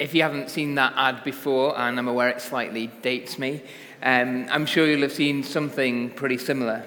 if 0.00 0.14
you 0.14 0.22
haven't 0.22 0.48
seen 0.48 0.74
that 0.76 0.94
ad 0.96 1.22
before, 1.24 1.78
and 1.78 1.98
I'm 1.98 2.08
aware 2.08 2.30
it 2.30 2.40
slightly 2.40 2.86
dates 3.02 3.38
me, 3.38 3.62
um, 4.02 4.46
I'm 4.50 4.64
sure 4.64 4.86
you'll 4.86 5.02
have 5.02 5.12
seen 5.12 5.42
something 5.42 6.10
pretty 6.10 6.38
similar. 6.38 6.82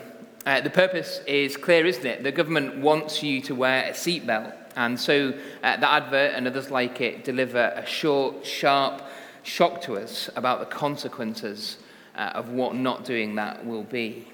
Uh, 0.47 0.61
the 0.61 0.71
purpose 0.71 1.21
is 1.27 1.55
clear, 1.55 1.85
isn't 1.85 2.05
it? 2.05 2.23
The 2.23 2.31
government 2.31 2.79
wants 2.79 3.21
you 3.21 3.39
to 3.41 3.53
wear 3.53 3.85
a 3.85 3.91
seatbelt. 3.91 4.55
And 4.75 4.99
so 4.99 5.31
uh, 5.61 5.77
the 5.77 5.89
advert 5.89 6.33
and 6.33 6.47
others 6.47 6.71
like 6.71 7.01
it 7.01 7.23
deliver 7.23 7.71
a 7.75 7.85
short, 7.85 8.43
sharp 8.45 9.03
shock 9.43 9.81
to 9.83 9.95
us 9.95 10.31
about 10.35 10.59
the 10.59 10.65
consequences 10.65 11.77
uh, 12.15 12.31
of 12.33 12.49
what 12.49 12.75
not 12.75 13.05
doing 13.05 13.35
that 13.35 13.63
will 13.63 13.83
be. 13.83 14.27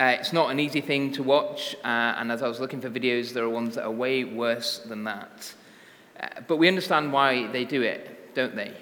Uh, 0.00 0.16
it's 0.18 0.32
not 0.32 0.50
an 0.50 0.58
easy 0.58 0.80
thing 0.80 1.12
to 1.12 1.22
watch, 1.22 1.76
uh, 1.84 2.14
and 2.18 2.32
as 2.32 2.42
I 2.42 2.48
was 2.48 2.58
looking 2.58 2.80
for 2.80 2.90
videos, 2.90 3.32
there 3.32 3.44
are 3.44 3.48
ones 3.48 3.76
that 3.76 3.84
are 3.84 3.90
way 3.90 4.24
worse 4.24 4.78
than 4.80 5.04
that. 5.04 5.54
Uh, 6.20 6.26
but 6.46 6.56
we 6.56 6.68
understand 6.68 7.12
why 7.12 7.46
they 7.48 7.64
do 7.64 7.82
it, 7.82 8.34
don't 8.34 8.56
they? 8.56 8.74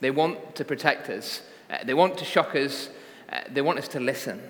They 0.00 0.10
want 0.10 0.56
to 0.56 0.64
protect 0.64 1.08
us, 1.08 1.42
uh, 1.70 1.78
they 1.84 1.94
want 1.94 2.18
to 2.18 2.24
shock 2.24 2.54
us, 2.54 2.88
uh, 3.32 3.40
they 3.50 3.62
want 3.62 3.78
us 3.78 3.88
to 3.88 4.00
listen. 4.00 4.42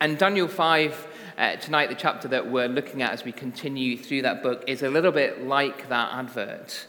And 0.00 0.18
Daniel 0.18 0.48
5, 0.48 1.06
uh, 1.38 1.56
tonight, 1.56 1.88
the 1.88 1.94
chapter 1.94 2.28
that 2.28 2.50
we're 2.50 2.68
looking 2.68 3.02
at 3.02 3.12
as 3.12 3.24
we 3.24 3.32
continue 3.32 3.96
through 3.96 4.22
that 4.22 4.42
book, 4.42 4.64
is 4.66 4.82
a 4.82 4.90
little 4.90 5.12
bit 5.12 5.46
like 5.46 5.88
that 5.88 6.12
advert. 6.12 6.86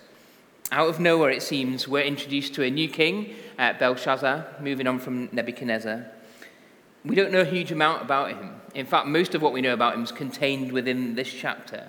Out 0.72 0.88
of 0.88 1.00
nowhere, 1.00 1.30
it 1.30 1.42
seems, 1.42 1.88
we're 1.88 2.04
introduced 2.04 2.54
to 2.56 2.64
a 2.64 2.70
new 2.70 2.88
king, 2.88 3.36
uh, 3.60 3.74
Belshazzar, 3.74 4.46
moving 4.62 4.88
on 4.88 5.00
from 5.00 5.30
Nebuchadnezzar. 5.32 6.06
We 7.04 7.16
don't 7.16 7.32
know 7.32 7.42
a 7.42 7.46
huge 7.46 7.72
amount 7.72 8.04
about 8.04 8.30
him. 8.30 8.62
In 8.74 8.86
fact, 8.86 9.08
most 9.08 9.36
of 9.36 9.42
what 9.42 9.54
we 9.54 9.62
know 9.62 9.74
about 9.74 9.96
him 9.96 10.04
is 10.04 10.12
contained 10.12 10.72
within 10.72 11.16
this 11.16 11.32
chapter. 11.32 11.88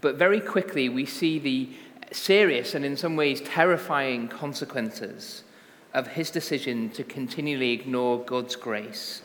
But 0.00 0.16
very 0.16 0.40
quickly, 0.40 0.88
we 0.88 1.06
see 1.06 1.38
the 1.38 1.70
serious 2.12 2.74
and 2.74 2.84
in 2.84 2.96
some 2.96 3.16
ways 3.16 3.40
terrifying 3.40 4.28
consequences 4.28 5.42
of 5.92 6.08
his 6.08 6.30
decision 6.30 6.90
to 6.90 7.04
continually 7.04 7.72
ignore 7.72 8.18
God's 8.24 8.56
grace 8.56 9.22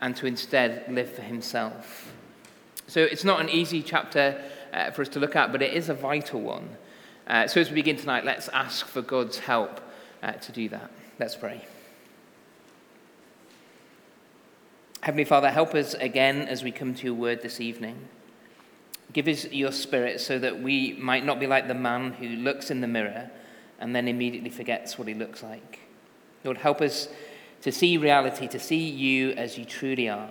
and 0.00 0.16
to 0.16 0.26
instead 0.26 0.84
live 0.88 1.12
for 1.12 1.22
himself. 1.22 2.12
So 2.86 3.00
it's 3.00 3.24
not 3.24 3.40
an 3.40 3.48
easy 3.48 3.82
chapter 3.82 4.40
uh, 4.72 4.90
for 4.90 5.02
us 5.02 5.08
to 5.10 5.20
look 5.20 5.36
at, 5.36 5.52
but 5.52 5.62
it 5.62 5.74
is 5.74 5.88
a 5.88 5.94
vital 5.94 6.40
one. 6.40 6.68
Uh, 7.26 7.46
so 7.46 7.60
as 7.60 7.68
we 7.68 7.76
begin 7.76 7.96
tonight, 7.96 8.24
let's 8.24 8.48
ask 8.48 8.86
for 8.86 9.02
God's 9.02 9.38
help 9.38 9.80
uh, 10.22 10.32
to 10.32 10.52
do 10.52 10.68
that. 10.68 10.90
Let's 11.18 11.36
pray. 11.36 11.64
Heavenly 15.02 15.24
Father, 15.24 15.50
help 15.50 15.74
us 15.74 15.94
again 15.94 16.42
as 16.42 16.62
we 16.62 16.70
come 16.70 16.94
to 16.94 17.04
your 17.04 17.14
word 17.14 17.42
this 17.42 17.60
evening. 17.60 18.08
Give 19.12 19.28
us 19.28 19.44
your 19.46 19.72
spirit 19.72 20.20
so 20.20 20.38
that 20.38 20.62
we 20.62 20.94
might 20.94 21.24
not 21.24 21.38
be 21.38 21.46
like 21.46 21.68
the 21.68 21.74
man 21.74 22.12
who 22.14 22.28
looks 22.28 22.70
in 22.70 22.80
the 22.80 22.86
mirror 22.86 23.30
and 23.78 23.94
then 23.94 24.08
immediately 24.08 24.50
forgets 24.50 24.98
what 24.98 25.08
he 25.08 25.14
looks 25.14 25.42
like. 25.42 25.80
Lord, 26.44 26.58
help 26.58 26.80
us 26.80 27.08
to 27.62 27.72
see 27.72 27.96
reality, 27.96 28.48
to 28.48 28.58
see 28.58 28.88
you 28.88 29.32
as 29.32 29.58
you 29.58 29.64
truly 29.64 30.08
are, 30.08 30.30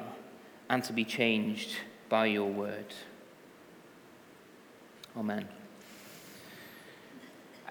and 0.69 0.83
to 0.85 0.93
be 0.93 1.05
changed 1.05 1.71
by 2.09 2.25
your 2.27 2.49
word. 2.49 2.93
Amen. 5.17 5.47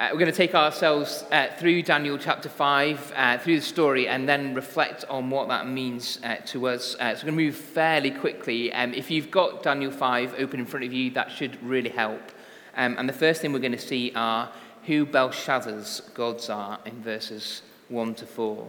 Uh, 0.01 0.09
we're 0.15 0.19
going 0.19 0.33
to 0.33 0.37
take 0.37 0.55
ourselves 0.55 1.27
uh, 1.31 1.49
through 1.59 1.83
Daniel 1.83 2.17
chapter 2.17 2.49
5, 2.49 3.13
uh, 3.15 3.37
through 3.37 3.57
the 3.57 3.67
story, 3.67 4.09
and 4.09 4.27
then 4.27 4.55
reflect 4.55 5.05
on 5.11 5.29
what 5.29 5.47
that 5.49 5.69
means 5.69 6.19
uh, 6.25 6.37
to 6.37 6.69
us. 6.69 6.95
Uh, 6.95 7.15
so 7.15 7.19
we're 7.19 7.33
going 7.33 7.37
to 7.37 7.45
move 7.45 7.55
fairly 7.55 8.11
quickly. 8.11 8.73
Um, 8.73 8.95
if 8.95 9.11
you've 9.11 9.31
got 9.31 9.63
Daniel 9.63 9.91
5 9.91 10.37
open 10.39 10.59
in 10.59 10.65
front 10.65 10.87
of 10.87 10.93
you, 10.95 11.11
that 11.11 11.31
should 11.31 11.63
really 11.63 11.91
help. 11.91 12.23
Um, 12.79 12.97
and 12.97 13.07
the 13.07 13.13
first 13.13 13.43
thing 13.43 13.53
we're 13.53 13.59
going 13.59 13.73
to 13.73 13.79
see 13.79 14.11
are 14.17 14.51
who 14.87 15.05
Belshazzar's 15.05 16.01
gods 16.15 16.49
are 16.49 16.79
in 16.87 17.03
verses 17.03 17.61
1 17.91 18.15
to 18.15 18.27
4. 18.27 18.67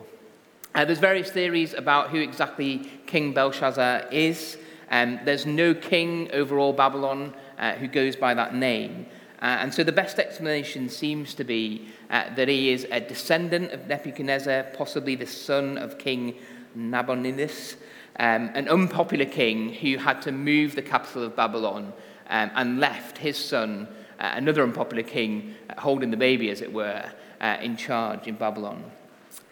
Uh, 0.75 0.83
there's 0.83 0.99
various 0.99 1.31
theories 1.31 1.73
about 1.73 2.09
who 2.09 2.19
exactly 2.19 2.91
King 3.05 3.31
Belshazzar 3.31 4.09
is. 4.11 4.57
Um, 4.89 5.21
there's 5.23 5.45
no 5.45 5.75
king 5.75 6.29
over 6.33 6.59
all 6.59 6.73
Babylon 6.73 7.33
who 7.79 7.87
goes 7.87 8.17
by 8.17 8.33
that 8.33 8.53
name. 8.53 9.05
Uh, 9.41 9.57
and 9.61 9.73
so 9.73 9.83
the 9.83 9.91
best 9.91 10.19
explanation 10.19 10.87
seems 10.87 11.33
to 11.33 11.43
be 11.43 11.87
uh, 12.11 12.33
that 12.35 12.47
he 12.47 12.71
is 12.71 12.85
a 12.91 12.99
descendant 12.99 13.71
of 13.71 13.87
Nebuchadnezzar, 13.87 14.63
possibly 14.73 15.15
the 15.15 15.25
son 15.25 15.79
of 15.79 15.97
King 15.97 16.35
Nabonidus, 16.75 17.75
um, 18.19 18.51
an 18.53 18.69
unpopular 18.69 19.25
king 19.25 19.73
who 19.73 19.97
had 19.97 20.21
to 20.21 20.31
move 20.31 20.75
the 20.75 20.81
capital 20.81 21.23
of 21.23 21.35
Babylon 21.35 21.91
um, 22.29 22.51
and 22.53 22.79
left 22.79 23.17
his 23.17 23.35
son, 23.35 23.87
uh, 24.19 24.31
another 24.35 24.61
unpopular 24.61 25.01
king, 25.01 25.55
uh, 25.69 25.81
holding 25.81 26.11
the 26.11 26.17
baby, 26.17 26.51
as 26.51 26.61
it 26.61 26.71
were, 26.71 27.11
uh, 27.39 27.57
in 27.61 27.75
charge 27.75 28.27
in 28.27 28.35
Babylon. 28.35 28.83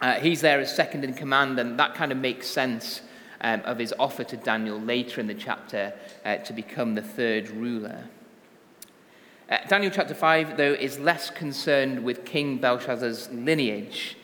Uh, 0.00 0.14
he's 0.14 0.40
there 0.40 0.60
as 0.60 0.74
second 0.74 1.02
in 1.02 1.14
command, 1.14 1.58
and 1.58 1.78
that 1.80 1.94
kind 1.94 2.12
of 2.12 2.18
makes 2.18 2.46
sense 2.46 3.00
um, 3.40 3.60
of 3.64 3.78
his 3.78 3.92
offer 3.98 4.22
to 4.22 4.36
Daniel 4.36 4.78
later 4.78 5.20
in 5.20 5.26
the 5.26 5.34
chapter 5.34 5.92
to 6.44 6.52
become 6.52 6.94
the 6.94 7.02
third 7.02 7.50
ruler. 7.50 8.04
Uh, 9.50 9.58
Daniel 9.66 9.90
chapter 9.90 10.14
5, 10.14 10.56
though, 10.56 10.74
is 10.74 11.00
less 11.00 11.28
concerned 11.28 12.04
with 12.04 12.24
King 12.24 12.58
Belshazzar's 12.58 13.28
lineage 13.30 14.16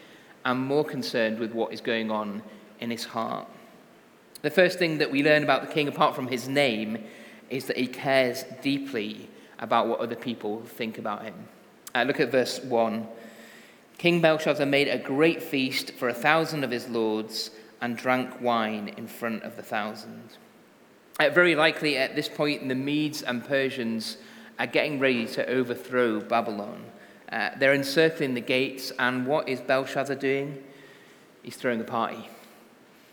and 0.45 0.61
more 0.61 0.85
concerned 0.85 1.41
with 1.41 1.53
what 1.53 1.73
is 1.73 1.81
going 1.81 2.13
on 2.13 2.43
in 2.79 2.93
his 2.93 3.07
heart. 3.07 3.49
The 4.43 4.51
first 4.51 4.79
thing 4.79 4.99
that 4.99 5.11
we 5.11 5.25
learn 5.25 5.43
about 5.43 5.67
the 5.67 5.75
king, 5.75 5.89
apart 5.89 6.15
from 6.15 6.29
his 6.29 6.49
name, 6.49 7.03
is 7.51 7.67
that 7.67 7.77
he 7.77 7.89
cares 7.89 8.45
deeply 8.63 9.29
about 9.59 9.89
what 9.89 9.99
other 9.99 10.15
people 10.15 10.63
think 10.63 10.97
about 10.97 11.25
him. 11.25 11.49
Uh, 11.93 12.05
look 12.05 12.21
at 12.21 12.31
verse 12.31 12.61
1. 12.61 13.09
King 13.99 14.21
Belshazzar 14.21 14.67
made 14.67 14.87
a 14.87 14.99
great 14.99 15.43
feast 15.43 15.91
for 15.93 16.09
a 16.09 16.15
thousand 16.15 16.63
of 16.63 16.71
his 16.71 16.89
lords 16.89 17.51
and 17.81 17.97
drank 17.97 18.41
wine 18.41 18.95
in 18.97 19.09
front 19.09 19.43
of 19.43 19.57
the 19.57 19.63
thousand. 19.63 20.37
Uh, 21.19 21.31
very 21.31 21.57
likely 21.57 21.97
at 21.97 22.15
this 22.15 22.29
point, 22.29 22.69
the 22.69 22.77
Medes 22.77 23.23
and 23.23 23.45
Persians 23.45 24.19
are 24.59 24.67
getting 24.67 24.99
ready 24.99 25.27
to 25.27 25.47
overthrow 25.49 26.21
Babylon. 26.21 26.85
Uh, 27.31 27.51
they're 27.59 27.75
encircling 27.75 28.35
the 28.35 28.41
gates, 28.41 28.93
and 28.99 29.27
what 29.27 29.49
is 29.49 29.61
Belshazzar 29.61 30.17
doing? 30.17 30.63
He's 31.43 31.57
throwing 31.57 31.81
a 31.81 31.85
party. 31.85 32.29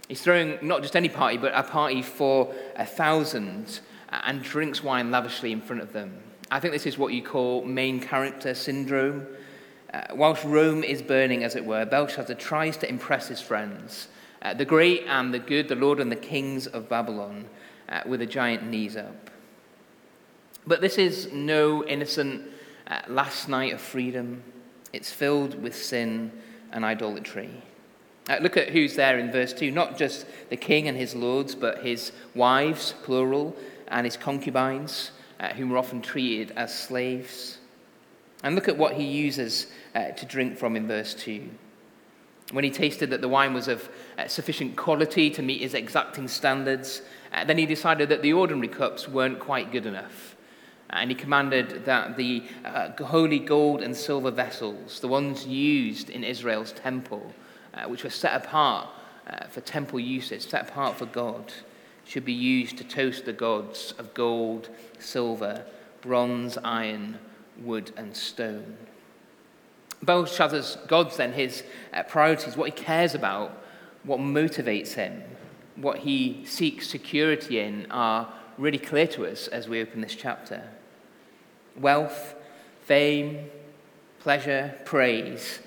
He's 0.08 0.22
throwing 0.22 0.59
not 0.62 0.81
just 0.81 0.96
any 0.96 1.09
party, 1.09 1.38
but 1.38 1.54
a 1.56 1.64
party 1.64 2.02
for 2.02 2.54
a 2.76 2.86
thousand 2.86 3.80
uh, 4.09 4.22
and 4.26 4.44
drinks 4.44 4.84
wine 4.84 5.12
lavishly 5.12 5.52
in 5.52 5.62
front 5.62 5.81
of 5.81 5.94
them. 5.94 6.14
I 6.52 6.59
think 6.59 6.74
this 6.74 6.86
is 6.86 6.98
what 6.98 7.14
you 7.14 7.24
call 7.24 7.64
main 7.64 8.00
character 8.00 8.54
syndrome. 8.54 9.25
Uh, 9.94 10.02
whilst 10.14 10.44
Rome 10.44 10.84
is 10.84 11.02
burning, 11.02 11.44
as 11.44 11.56
it 11.56 11.66
were, 11.66 11.86
Belshazzar 11.86 12.36
tries 12.36 12.78
to 12.78 12.90
impress 12.90 13.28
his 13.28 13.42
friends, 13.42 14.08
uh, 14.42 14.54
the 14.54 14.66
great 14.66 15.06
and 15.08 15.34
the 15.34 15.40
good, 15.40 15.68
the 15.68 15.75
Lord 15.75 16.00
and 16.00 16.12
the 16.12 16.16
kings 16.16 16.68
of 16.68 16.90
Babylon, 16.90 17.46
uh, 17.90 18.02
with 18.06 18.22
a 18.22 18.25
giant 18.25 18.68
knees 18.68 18.98
up. 18.98 19.30
But 20.66 20.81
this 20.81 20.97
is 20.97 21.31
no 21.34 21.85
innocent 21.85 22.44
uh, 22.88 23.01
last 23.07 23.50
night 23.50 23.74
of 23.74 23.81
freedom. 23.81 24.44
It's 24.94 25.12
filled 25.12 25.62
with 25.62 25.75
sin 25.75 26.31
and 26.72 26.85
idolatry. 26.85 27.50
Uh, 28.29 28.38
look 28.41 28.56
at 28.56 28.69
who's 28.69 28.96
there 28.96 29.19
in 29.19 29.31
verse 29.31 29.51
2. 29.51 29.72
Not 29.72 29.97
just 29.97 30.25
the 30.50 30.56
king 30.56 30.88
and 30.88 30.97
his 30.97 31.13
lords, 31.16 31.56
but 31.56 31.79
his 31.79 32.13
wives, 32.34 32.94
plural, 33.03 33.56
and 33.90 34.06
his 34.06 34.16
concubines, 34.16 35.12
uh, 35.40 35.50
whom 35.50 35.74
are 35.74 35.78
often 35.78 36.01
treated 36.01 36.51
as 36.56 36.78
slaves. 36.78 37.57
And 38.44 38.56
look 38.56 38.68
at 38.69 38.78
what 38.78 38.94
he 38.94 39.03
uses 39.03 39.68
uh, 39.94 40.12
to 40.12 40.25
drink 40.25 40.57
from 40.57 40.75
in 40.75 40.88
verse 40.88 41.13
2. 41.13 41.50
When 42.51 42.63
he 42.63 42.69
tasted 42.69 43.09
that 43.09 43.22
the 43.22 43.28
wine 43.28 43.53
was 43.53 43.68
of 43.68 43.90
uh, 44.18 44.28
sufficient 44.28 44.75
quality 44.78 45.30
to 45.31 45.41
meet 45.41 45.62
his 45.62 45.74
exacting 45.74 46.28
standards, 46.28 47.01
uh, 47.34 47.44
then 47.44 47.57
he 47.57 47.66
decided 47.66 48.09
that 48.09 48.22
the 48.22 48.34
ordinary 48.34 48.68
cups 48.68 49.07
weren't 49.07 49.40
quite 49.40 49.72
good 49.72 49.85
enough. 49.85 50.33
And 50.90 51.10
he 51.10 51.16
commanded 51.16 51.86
that 51.86 52.18
the 52.18 52.44
uh, 52.64 52.92
holy 53.04 53.40
gold 53.40 53.82
and 53.82 53.96
silver 53.96 54.32
vessels, 54.32 55.00
the 55.00 55.07
ones 55.07 55.48
used 55.48 56.10
in 56.10 56.24
Israel's 56.24 56.72
temple, 56.72 57.34
uh, 57.74 57.86
which 57.86 58.04
were 58.04 58.10
set 58.10 58.46
apart 58.46 58.90
uh, 59.28 59.48
for 59.48 59.62
temple 59.62 60.00
usage, 60.00 60.48
set 60.48 60.69
apart 60.69 60.96
for 60.98 61.07
God, 61.07 61.52
should 62.06 62.25
be 62.25 62.34
used 62.34 62.78
to 62.78 62.84
toast 62.84 63.25
the 63.25 63.34
gods 63.34 63.94
of 63.98 64.13
gold, 64.13 64.69
silver, 65.00 65.66
bronze, 66.02 66.57
iron, 66.63 67.18
wood, 67.62 67.92
and 67.98 68.16
stone. 68.16 68.78
Belshazzar's 70.02 70.78
gods, 70.88 71.18
then, 71.18 71.34
his 71.34 71.63
uh, 71.94 72.04
priorities, 72.04 72.57
what 72.57 72.69
he 72.69 72.84
cares 72.84 73.16
about, 73.16 73.63
what 74.04 74.19
motivates 74.19 74.94
him, 74.94 75.24
what 75.78 76.00
he 76.00 76.44
seeks 76.46 76.90
security 76.90 77.60
in, 77.60 77.88
are 77.90 78.31
really 78.57 78.78
clear 78.78 79.07
to 79.07 79.25
us 79.25 79.48
as 79.48 79.68
we 79.68 79.81
open 79.81 80.02
this 80.02 80.16
chapter. 80.16 80.63
Wealth, 81.80 82.36
fame, 82.81 83.50
pleasure, 84.20 84.74
praise. 84.86 85.60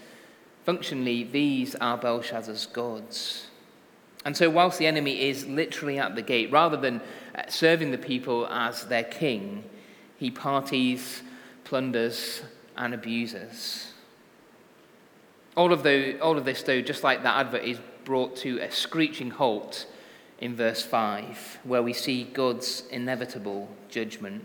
Functionally, 0.64 1.24
these 1.24 1.74
are 1.76 1.96
Belshazzar's 1.96 2.66
gods. 2.66 3.46
And 4.24 4.36
so, 4.36 4.50
whilst 4.50 4.78
the 4.78 4.86
enemy 4.86 5.28
is 5.28 5.46
literally 5.46 5.98
at 5.98 6.16
the 6.16 6.22
gate, 6.22 6.50
rather 6.50 6.76
than 6.76 7.00
uh, 7.36 7.42
serving 7.48 7.92
the 7.92 7.98
people 7.98 8.48
as 8.48 8.84
their 8.86 9.04
king, 9.04 9.62
he 10.16 10.30
parties, 10.30 11.22
plunders, 11.62 12.42
and 12.76 12.92
abuses. 12.92 13.92
All 15.56 15.72
of, 15.72 15.82
the, 15.82 16.20
all 16.20 16.36
of 16.36 16.44
this, 16.44 16.62
though, 16.62 16.82
just 16.82 17.04
like 17.04 17.22
that 17.22 17.36
advert, 17.36 17.62
is 17.62 17.78
brought 18.04 18.36
to 18.36 18.58
a 18.58 18.70
screeching 18.70 19.30
halt 19.30 19.86
in 20.38 20.56
verse 20.56 20.82
5, 20.82 21.60
where 21.64 21.82
we 21.82 21.92
see 21.92 22.24
God's 22.24 22.82
inevitable 22.90 23.68
judgment. 23.88 24.44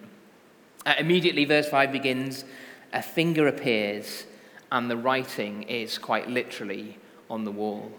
Uh, 0.86 0.96
immediately, 0.98 1.46
verse 1.46 1.70
5 1.70 1.92
begins 1.92 2.46
a 2.94 3.02
finger 3.02 3.48
appears, 3.48 4.26
and 4.72 4.90
the 4.90 4.98
writing 4.98 5.64
is 5.64 5.98
quite 5.98 6.28
literally 6.28 6.98
on 7.30 7.46
the 7.46 7.52
wall. 7.52 7.92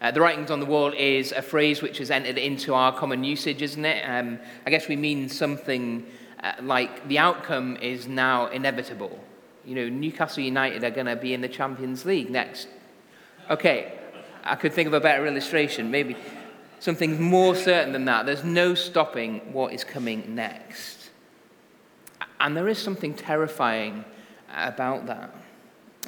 Uh, 0.00 0.10
the 0.10 0.20
writings 0.20 0.50
on 0.50 0.60
the 0.60 0.66
wall 0.66 0.92
is 0.96 1.32
a 1.32 1.40
phrase 1.40 1.80
which 1.80 1.98
has 1.98 2.10
entered 2.10 2.36
into 2.36 2.74
our 2.74 2.92
common 2.92 3.24
usage, 3.24 3.62
isn't 3.62 3.84
it? 3.84 4.02
Um, 4.02 4.38
I 4.66 4.70
guess 4.70 4.88
we 4.88 4.96
mean 4.96 5.28
something 5.28 6.06
uh, 6.42 6.52
like 6.60 7.08
the 7.08 7.18
outcome 7.18 7.76
is 7.76 8.06
now 8.06 8.48
inevitable. 8.48 9.18
You 9.64 9.74
know, 9.76 9.88
Newcastle 9.88 10.42
United 10.42 10.84
are 10.84 10.90
going 10.90 11.06
to 11.06 11.16
be 11.16 11.32
in 11.32 11.40
the 11.40 11.48
Champions 11.48 12.04
League 12.04 12.28
next. 12.28 12.68
Okay, 13.48 13.98
I 14.44 14.54
could 14.56 14.72
think 14.72 14.86
of 14.86 14.92
a 14.92 15.00
better 15.00 15.26
illustration. 15.26 15.90
Maybe 15.90 16.16
something 16.78 17.20
more 17.22 17.54
certain 17.54 17.92
than 17.92 18.04
that. 18.04 18.26
There's 18.26 18.44
no 18.44 18.74
stopping 18.74 19.40
what 19.52 19.72
is 19.72 19.82
coming 19.82 20.34
next. 20.34 20.95
And 22.40 22.56
there 22.56 22.68
is 22.68 22.78
something 22.78 23.14
terrifying 23.14 24.04
about 24.54 25.06
that. 25.06 25.34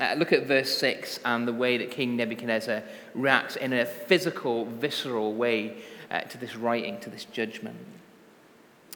Uh, 0.01 0.15
look 0.15 0.33
at 0.33 0.47
verse 0.47 0.77
6 0.79 1.19
and 1.25 1.49
the 1.49 1.53
way 1.53 1.77
that 1.77 1.91
King 1.91 2.17
Nebuchadnezzar 2.17 2.83
reacts 3.15 3.57
in 3.57 3.73
a 3.73 3.85
physical, 3.85 4.65
visceral 4.65 5.35
way 5.35 5.79
uh, 6.11 6.21
to 6.21 6.39
this 6.39 6.55
writing, 6.55 7.01
to 7.01 7.11
this 7.11 7.25
judgment. 7.25 7.79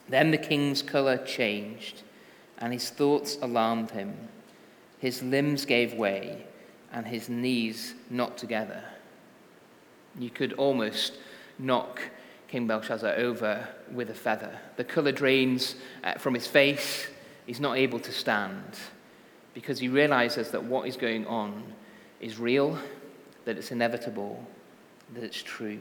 Then 0.07 0.31
the 0.31 0.37
king's 0.37 0.81
colour 0.81 1.17
changed, 1.17 2.03
and 2.57 2.71
his 2.71 2.89
thoughts 2.89 3.37
alarmed 3.41 3.91
him. 3.91 4.15
His 4.99 5.21
limbs 5.21 5.65
gave 5.65 5.93
way, 5.93 6.45
and 6.91 7.05
his 7.05 7.27
knees 7.27 7.93
knocked 8.09 8.37
together. 8.37 8.83
You 10.17 10.29
could 10.29 10.53
almost 10.53 11.17
knock 11.59 12.01
King 12.47 12.67
Belshazzar 12.67 13.15
over 13.15 13.67
with 13.91 14.09
a 14.09 14.13
feather. 14.13 14.59
The 14.77 14.83
colour 14.83 15.11
drains 15.11 15.75
uh, 16.03 16.13
from 16.13 16.33
his 16.33 16.47
face. 16.47 17.07
He's 17.45 17.59
not 17.59 17.77
able 17.77 17.99
to 17.99 18.11
stand 18.11 18.79
because 19.53 19.79
he 19.79 19.87
realizes 19.87 20.51
that 20.51 20.63
what 20.63 20.87
is 20.87 20.97
going 20.97 21.27
on 21.27 21.63
is 22.19 22.39
real, 22.39 22.77
that 23.45 23.57
it's 23.57 23.71
inevitable, 23.71 24.45
that 25.13 25.23
it's 25.23 25.41
true. 25.41 25.79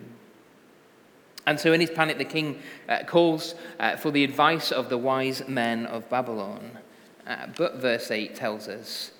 And 1.47 1.59
so, 1.59 1.73
in 1.73 1.81
his 1.81 1.91
panic, 1.91 2.19
the 2.19 2.25
king 2.25 2.61
uh, 2.89 3.03
calls 3.05 3.55
uh, 3.81 3.97
for 3.97 4.11
the 4.11 4.23
advice 4.23 4.71
of 4.71 4.89
the 4.89 4.99
wise 4.99 5.47
men 5.49 5.87
of 5.87 6.09
Babylon. 6.09 6.79
Uh, 7.27 7.47
but 7.57 7.77
verse 7.77 8.11
8 8.11 8.35
tells 8.35 8.69
us 8.69 9.13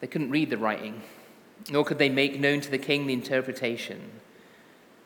they 0.00 0.06
couldn't 0.06 0.30
read 0.30 0.50
the 0.50 0.58
writing, 0.58 1.02
nor 1.70 1.84
could 1.84 1.98
they 1.98 2.08
make 2.08 2.38
known 2.38 2.60
to 2.60 2.70
the 2.70 2.78
king 2.78 3.06
the 3.06 3.12
interpretation. 3.12 4.10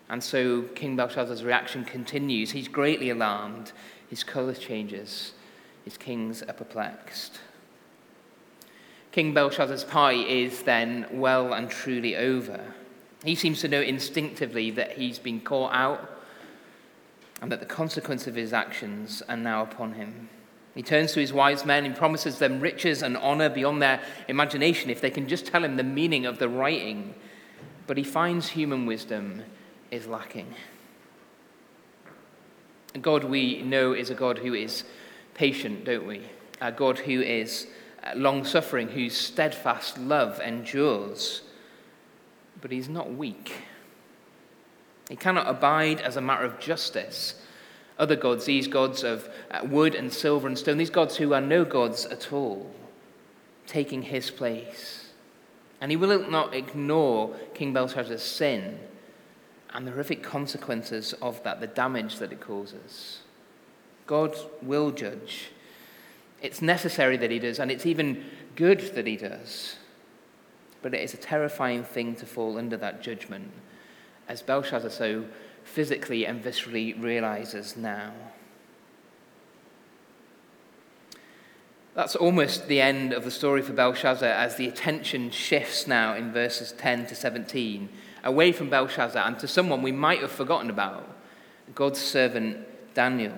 And 0.08 0.22
so, 0.24 0.62
King 0.74 0.96
Belshazzar's 0.96 1.44
reaction 1.44 1.84
continues. 1.84 2.50
He's 2.50 2.66
greatly 2.66 3.10
alarmed, 3.10 3.70
his 4.08 4.24
color 4.24 4.54
changes, 4.54 5.32
his 5.90 5.98
kings 5.98 6.40
are 6.44 6.52
perplexed. 6.52 7.40
King 9.10 9.34
Belshazzar's 9.34 9.82
pie 9.82 10.12
is 10.12 10.62
then 10.62 11.04
well 11.10 11.52
and 11.52 11.68
truly 11.68 12.14
over. 12.14 12.60
He 13.24 13.34
seems 13.34 13.60
to 13.62 13.68
know 13.68 13.80
instinctively 13.80 14.70
that 14.70 14.92
he's 14.92 15.18
been 15.18 15.40
caught 15.40 15.74
out 15.74 16.22
and 17.42 17.50
that 17.50 17.58
the 17.58 17.66
consequence 17.66 18.28
of 18.28 18.36
his 18.36 18.52
actions 18.52 19.20
are 19.28 19.36
now 19.36 19.62
upon 19.62 19.94
him. 19.94 20.28
He 20.76 20.82
turns 20.84 21.12
to 21.14 21.20
his 21.20 21.32
wise 21.32 21.64
men 21.64 21.84
and 21.84 21.96
promises 21.96 22.38
them 22.38 22.60
riches 22.60 23.02
and 23.02 23.16
honor 23.16 23.48
beyond 23.48 23.82
their 23.82 24.00
imagination 24.28 24.90
if 24.90 25.00
they 25.00 25.10
can 25.10 25.26
just 25.26 25.46
tell 25.46 25.64
him 25.64 25.76
the 25.76 25.82
meaning 25.82 26.24
of 26.24 26.38
the 26.38 26.48
writing. 26.48 27.16
But 27.88 27.96
he 27.96 28.04
finds 28.04 28.50
human 28.50 28.86
wisdom 28.86 29.42
is 29.90 30.06
lacking. 30.06 30.54
A 32.94 32.98
God 33.00 33.24
we 33.24 33.62
know 33.62 33.92
is 33.92 34.08
a 34.08 34.14
God 34.14 34.38
who 34.38 34.54
is 34.54 34.84
patient, 35.40 35.86
don't 35.86 36.06
we? 36.06 36.20
A 36.60 36.70
God 36.70 36.98
who 36.98 37.22
is 37.22 37.66
uh, 38.04 38.10
long 38.14 38.44
suffering, 38.44 38.88
whose 38.88 39.16
steadfast 39.16 39.96
love 39.96 40.38
endures. 40.38 41.40
But 42.60 42.70
he's 42.70 42.90
not 42.90 43.14
weak. 43.14 43.54
He 45.08 45.16
cannot 45.16 45.48
abide 45.48 46.02
as 46.02 46.18
a 46.18 46.20
matter 46.20 46.44
of 46.44 46.60
justice. 46.60 47.36
Other 47.98 48.16
gods, 48.16 48.44
these 48.44 48.68
gods 48.68 49.02
of 49.02 49.30
uh, 49.50 49.64
wood 49.64 49.94
and 49.94 50.12
silver 50.12 50.46
and 50.46 50.58
stone, 50.58 50.76
these 50.76 50.90
gods 50.90 51.16
who 51.16 51.32
are 51.32 51.40
no 51.40 51.64
gods 51.64 52.04
at 52.04 52.34
all, 52.34 52.70
taking 53.66 54.02
his 54.02 54.30
place. 54.30 55.08
And 55.80 55.90
he 55.90 55.96
will 55.96 56.28
not 56.28 56.54
ignore 56.54 57.34
King 57.54 57.72
Belshazzar's 57.72 58.22
sin 58.22 58.78
and 59.70 59.86
the 59.86 59.92
horrific 59.92 60.22
consequences 60.22 61.14
of 61.22 61.42
that, 61.44 61.62
the 61.62 61.66
damage 61.66 62.18
that 62.18 62.30
it 62.30 62.42
causes. 62.42 63.20
God 64.10 64.36
will 64.60 64.90
judge 64.90 65.50
it's 66.42 66.62
necessary 66.62 67.16
that 67.18 67.30
he 67.30 67.38
does, 67.38 67.58
and 67.58 67.70
it's 67.70 67.86
even 67.86 68.24
good 68.56 68.80
that 68.94 69.06
he 69.06 69.16
does. 69.16 69.76
But 70.82 70.94
it 70.94 71.02
is 71.02 71.12
a 71.12 71.18
terrifying 71.18 71.84
thing 71.84 72.14
to 72.16 72.26
fall 72.26 72.56
under 72.56 72.76
that 72.78 73.02
judgment, 73.02 73.50
as 74.28 74.42
Belshazzar 74.42 74.90
so 74.90 75.26
physically 75.64 76.24
and 76.24 76.42
viscerally 76.42 77.00
realizes 77.00 77.76
now. 77.76 78.12
That's 81.94 82.16
almost 82.16 82.68
the 82.68 82.80
end 82.80 83.12
of 83.12 83.24
the 83.24 83.30
story 83.30 83.60
for 83.60 83.74
Belshazzar 83.74 84.28
as 84.28 84.56
the 84.56 84.68
attention 84.68 85.30
shifts 85.30 85.86
now 85.86 86.14
in 86.14 86.32
verses 86.32 86.72
10 86.72 87.06
to 87.08 87.14
17 87.14 87.88
away 88.24 88.52
from 88.52 88.70
Belshazzar 88.70 89.26
and 89.26 89.38
to 89.40 89.48
someone 89.48 89.82
we 89.82 89.92
might 89.92 90.20
have 90.20 90.30
forgotten 90.30 90.70
about 90.70 91.06
God's 91.74 92.00
servant 92.00 92.58
Daniel. 92.94 93.34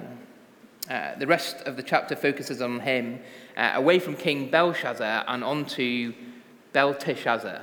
Uh, 0.90 1.14
the 1.16 1.26
rest 1.26 1.58
of 1.62 1.76
the 1.76 1.82
chapter 1.82 2.16
focuses 2.16 2.60
on 2.60 2.80
him 2.80 3.20
uh, 3.56 3.72
away 3.74 3.98
from 3.98 4.16
King 4.16 4.50
Belshazzar 4.50 5.24
and 5.28 5.44
onto 5.44 6.12
Belteshazzar, 6.72 7.62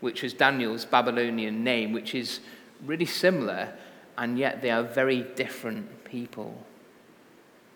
which 0.00 0.24
is 0.24 0.34
Daniel's 0.34 0.84
Babylonian 0.84 1.62
name, 1.62 1.92
which 1.92 2.14
is 2.14 2.40
really 2.84 3.06
similar, 3.06 3.72
and 4.18 4.38
yet 4.38 4.62
they 4.62 4.70
are 4.70 4.82
very 4.82 5.22
different 5.36 6.04
people. 6.04 6.66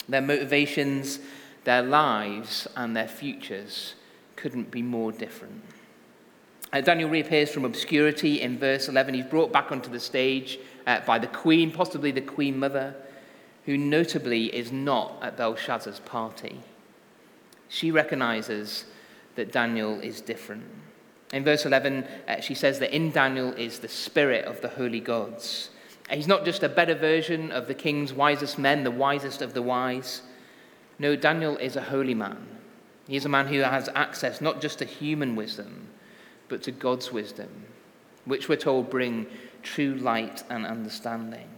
Their 0.08 0.22
motivations, 0.22 1.20
their 1.62 1.82
lives, 1.82 2.66
and 2.74 2.96
their 2.96 3.08
futures 3.08 3.94
couldn't 4.34 4.72
be 4.72 4.82
more 4.82 5.12
different. 5.12 5.62
Uh, 6.72 6.80
Daniel 6.80 7.10
reappears 7.10 7.50
from 7.50 7.64
obscurity 7.64 8.40
in 8.40 8.58
verse 8.58 8.88
11. 8.88 9.14
He's 9.14 9.24
brought 9.24 9.52
back 9.52 9.70
onto 9.70 9.90
the 9.90 10.00
stage 10.00 10.58
uh, 10.86 11.00
by 11.00 11.18
the 11.18 11.26
queen, 11.28 11.70
possibly 11.70 12.10
the 12.10 12.20
queen 12.20 12.58
mother 12.58 12.96
who 13.66 13.76
notably 13.76 14.46
is 14.54 14.72
not 14.72 15.18
at 15.22 15.36
Belshazzar's 15.36 16.00
party. 16.00 16.60
She 17.68 17.90
recognizes 17.90 18.84
that 19.36 19.52
Daniel 19.52 20.00
is 20.00 20.20
different. 20.20 20.64
In 21.32 21.44
verse 21.44 21.64
11, 21.64 22.04
uh, 22.26 22.40
she 22.40 22.54
says 22.54 22.80
that 22.80 22.94
in 22.94 23.10
Daniel 23.12 23.52
is 23.52 23.78
the 23.78 23.88
spirit 23.88 24.44
of 24.44 24.60
the 24.60 24.68
holy 24.68 25.00
gods. 25.00 25.70
He's 26.10 26.26
not 26.26 26.44
just 26.44 26.64
a 26.64 26.68
better 26.68 26.94
version 26.94 27.52
of 27.52 27.68
the 27.68 27.74
king's 27.74 28.12
wisest 28.12 28.58
men, 28.58 28.82
the 28.82 28.90
wisest 28.90 29.40
of 29.42 29.54
the 29.54 29.62
wise. 29.62 30.22
No, 30.98 31.14
Daniel 31.14 31.56
is 31.58 31.76
a 31.76 31.82
holy 31.82 32.14
man. 32.14 32.48
He 33.06 33.16
is 33.16 33.24
a 33.24 33.28
man 33.28 33.46
who 33.46 33.60
has 33.60 33.88
access 33.94 34.40
not 34.40 34.60
just 34.60 34.80
to 34.80 34.84
human 34.84 35.36
wisdom, 35.36 35.86
but 36.48 36.62
to 36.64 36.72
God's 36.72 37.12
wisdom, 37.12 37.48
which 38.24 38.48
we're 38.48 38.56
told 38.56 38.90
bring 38.90 39.26
true 39.62 39.94
light 39.94 40.42
and 40.50 40.66
understanding. 40.66 41.48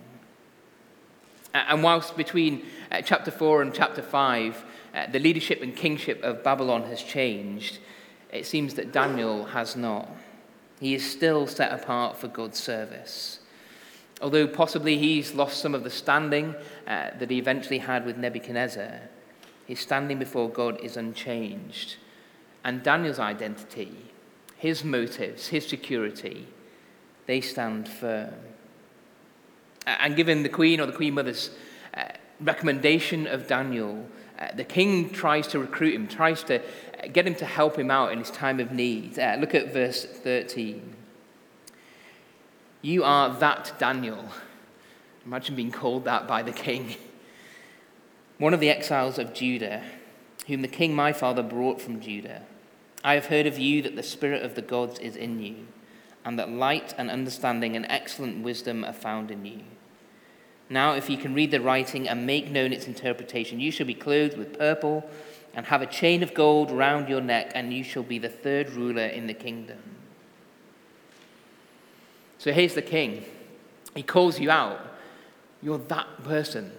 And 1.54 1.82
whilst 1.82 2.16
between 2.16 2.64
uh, 2.90 3.02
chapter 3.02 3.30
4 3.30 3.62
and 3.62 3.74
chapter 3.74 4.02
5, 4.02 4.64
uh, 4.94 5.06
the 5.10 5.18
leadership 5.18 5.62
and 5.62 5.76
kingship 5.76 6.22
of 6.22 6.42
Babylon 6.42 6.84
has 6.84 7.02
changed, 7.02 7.78
it 8.32 8.46
seems 8.46 8.74
that 8.74 8.92
Daniel 8.92 9.44
has 9.46 9.76
not. 9.76 10.08
He 10.80 10.94
is 10.94 11.08
still 11.08 11.46
set 11.46 11.72
apart 11.72 12.16
for 12.16 12.28
God's 12.28 12.58
service. 12.58 13.40
Although 14.22 14.46
possibly 14.46 14.98
he's 14.98 15.34
lost 15.34 15.60
some 15.60 15.74
of 15.74 15.84
the 15.84 15.90
standing 15.90 16.54
uh, 16.86 17.10
that 17.18 17.30
he 17.30 17.38
eventually 17.38 17.78
had 17.78 18.06
with 18.06 18.16
Nebuchadnezzar, 18.16 19.00
his 19.66 19.80
standing 19.80 20.18
before 20.18 20.48
God 20.48 20.80
is 20.80 20.96
unchanged. 20.96 21.96
And 22.64 22.82
Daniel's 22.82 23.18
identity, 23.18 23.96
his 24.56 24.84
motives, 24.84 25.48
his 25.48 25.66
security, 25.66 26.46
they 27.26 27.40
stand 27.40 27.88
firm. 27.88 28.34
And 29.86 30.16
given 30.16 30.42
the 30.42 30.48
queen 30.48 30.80
or 30.80 30.86
the 30.86 30.92
queen 30.92 31.14
mother's 31.14 31.50
uh, 31.94 32.04
recommendation 32.40 33.26
of 33.26 33.46
Daniel, 33.46 34.06
uh, 34.38 34.48
the 34.54 34.64
king 34.64 35.10
tries 35.10 35.46
to 35.48 35.58
recruit 35.58 35.94
him, 35.94 36.08
tries 36.08 36.42
to 36.44 36.60
uh, 36.60 37.08
get 37.12 37.26
him 37.26 37.34
to 37.36 37.46
help 37.46 37.78
him 37.78 37.90
out 37.90 38.12
in 38.12 38.18
his 38.18 38.30
time 38.30 38.60
of 38.60 38.72
need. 38.72 39.18
Uh, 39.18 39.36
look 39.38 39.54
at 39.54 39.72
verse 39.72 40.04
13. 40.04 40.96
You 42.80 43.04
are 43.04 43.32
that 43.38 43.72
Daniel. 43.78 44.28
Imagine 45.24 45.54
being 45.54 45.70
called 45.70 46.04
that 46.04 46.26
by 46.26 46.42
the 46.42 46.52
king. 46.52 46.96
One 48.38 48.52
of 48.52 48.60
the 48.60 48.70
exiles 48.70 49.18
of 49.18 49.32
Judah, 49.32 49.84
whom 50.48 50.62
the 50.62 50.68
king 50.68 50.94
my 50.94 51.12
father 51.12 51.42
brought 51.42 51.80
from 51.80 52.00
Judah. 52.00 52.42
I 53.04 53.14
have 53.14 53.26
heard 53.26 53.46
of 53.46 53.58
you 53.58 53.82
that 53.82 53.94
the 53.94 54.02
Spirit 54.02 54.42
of 54.42 54.56
the 54.56 54.62
gods 54.62 54.98
is 54.98 55.14
in 55.16 55.40
you, 55.40 55.68
and 56.24 56.38
that 56.38 56.50
light 56.50 56.94
and 56.96 57.10
understanding 57.10 57.76
and 57.76 57.86
excellent 57.88 58.42
wisdom 58.42 58.84
are 58.84 58.92
found 58.92 59.30
in 59.30 59.44
you. 59.44 59.60
Now, 60.70 60.94
if 60.94 61.10
you 61.10 61.18
can 61.18 61.34
read 61.34 61.50
the 61.50 61.60
writing 61.60 62.08
and 62.08 62.26
make 62.26 62.50
known 62.50 62.72
its 62.72 62.86
interpretation, 62.86 63.60
you 63.60 63.70
shall 63.70 63.86
be 63.86 63.94
clothed 63.94 64.38
with 64.38 64.58
purple 64.58 65.04
and 65.54 65.66
have 65.66 65.82
a 65.82 65.86
chain 65.86 66.22
of 66.22 66.32
gold 66.32 66.70
round 66.70 67.08
your 67.08 67.20
neck, 67.20 67.52
and 67.54 67.74
you 67.74 67.84
shall 67.84 68.02
be 68.02 68.18
the 68.18 68.28
third 68.28 68.70
ruler 68.70 69.04
in 69.04 69.26
the 69.26 69.34
kingdom. 69.34 69.78
So 72.38 72.52
here's 72.52 72.74
the 72.74 72.82
king. 72.82 73.24
He 73.94 74.02
calls 74.02 74.40
you 74.40 74.50
out. 74.50 74.80
You're 75.62 75.78
that 75.78 76.24
person, 76.24 76.72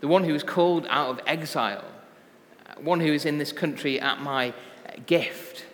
the 0.00 0.08
one 0.08 0.24
who 0.24 0.32
was 0.32 0.44
called 0.44 0.86
out 0.88 1.10
of 1.10 1.20
exile, 1.26 1.84
one 2.80 3.00
who 3.00 3.12
is 3.12 3.26
in 3.26 3.38
this 3.38 3.52
country 3.52 4.00
at 4.00 4.20
my 4.20 4.54
gift. 5.06 5.64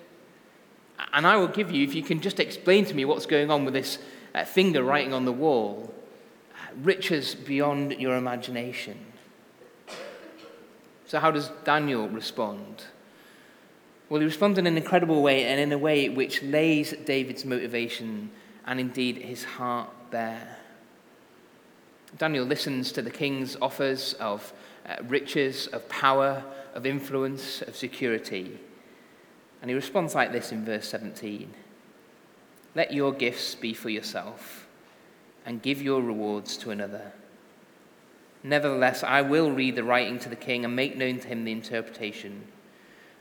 And 1.13 1.27
I 1.27 1.37
will 1.37 1.49
give 1.49 1.71
you, 1.71 1.85
if 1.85 1.95
you 1.95 2.03
can 2.03 2.21
just 2.21 2.41
explain 2.41 2.85
to 2.87 2.95
me 2.95 3.05
what's 3.05 3.27
going 3.27 3.51
on 3.51 3.65
with 3.65 3.75
this 3.75 3.99
uh, 4.35 4.45
finger 4.45 4.83
writing 4.83 5.13
on 5.13 5.25
the 5.25 5.33
wall, 5.33 5.93
riches 6.83 7.35
beyond 7.35 7.93
your 7.93 8.17
imagination. 8.17 8.99
So, 11.07 11.19
how 11.19 11.31
does 11.31 11.51
Daniel 11.65 12.09
respond? 12.09 12.85
Well, 14.09 14.21
he 14.21 14.27
responds 14.27 14.59
in 14.59 14.67
an 14.67 14.77
incredible 14.77 15.23
way 15.23 15.45
and 15.45 15.61
in 15.61 15.73
a 15.73 15.79
way 15.79 16.09
which 16.09 16.43
lays 16.43 16.93
David's 17.05 17.45
motivation 17.45 18.31
and 18.67 18.81
indeed 18.81 19.19
his 19.19 19.45
heart 19.45 19.91
bare. 20.11 20.59
Daniel 22.17 22.45
listens 22.45 22.93
to 22.93 23.03
the 23.03 23.11
king's 23.11 23.57
offers 23.61 24.15
of 24.15 24.53
uh, 24.87 24.97
riches, 25.05 25.67
of 25.69 25.87
power, 25.89 26.43
of 26.75 26.87
influence, 26.87 27.61
of 27.63 27.77
security. 27.77 28.59
And 29.61 29.71
he 29.71 29.75
responds 29.75 30.15
like 30.15 30.33
this 30.33 30.53
in 30.53 30.65
verse 30.65 30.89
17 30.89 31.53
Let 32.75 32.93
your 32.93 33.13
gifts 33.13 33.55
be 33.55 33.75
for 33.75 33.91
yourself, 33.91 34.67
and 35.45 35.63
give 35.63 35.83
your 35.83 36.03
rewards 36.03 36.57
to 36.59 36.71
another. 36.71 37.13
Nevertheless, 38.43 39.03
I 39.03 39.23
will 39.23 39.51
read 39.51 39.75
the 39.75 39.85
writing 39.85 40.19
to 40.21 40.29
the 40.29 40.37
king 40.37 40.65
and 40.65 40.77
make 40.77 40.97
known 40.97 41.19
to 41.19 41.29
him 41.29 41.45
the 41.45 41.53
interpretation. 41.53 42.45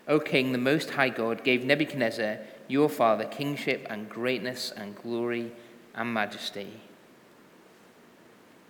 O 0.07 0.19
king, 0.19 0.51
the 0.51 0.57
Most 0.57 0.91
High 0.91 1.09
God 1.09 1.43
gave 1.43 1.65
Nebuchadnezzar, 1.65 2.37
your 2.67 2.87
father, 2.87 3.25
kingship 3.25 3.85
and 3.89 4.09
greatness 4.09 4.71
and 4.75 4.95
glory 4.95 5.51
and 5.95 6.13
majesty. 6.13 6.81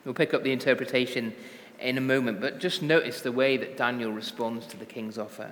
We'll 0.03 0.13
pick 0.13 0.33
up 0.33 0.43
the 0.43 0.53
interpretation 0.53 1.36
in 1.79 1.97
a 1.97 2.01
moment, 2.01 2.39
but 2.39 2.59
just 2.59 2.81
notice 2.81 3.21
the 3.21 3.31
way 3.31 3.57
that 3.57 3.77
Daniel 3.77 4.12
responds 4.12 4.65
to 4.67 4.77
the 4.77 4.86
king's 4.86 5.17
offer. 5.17 5.51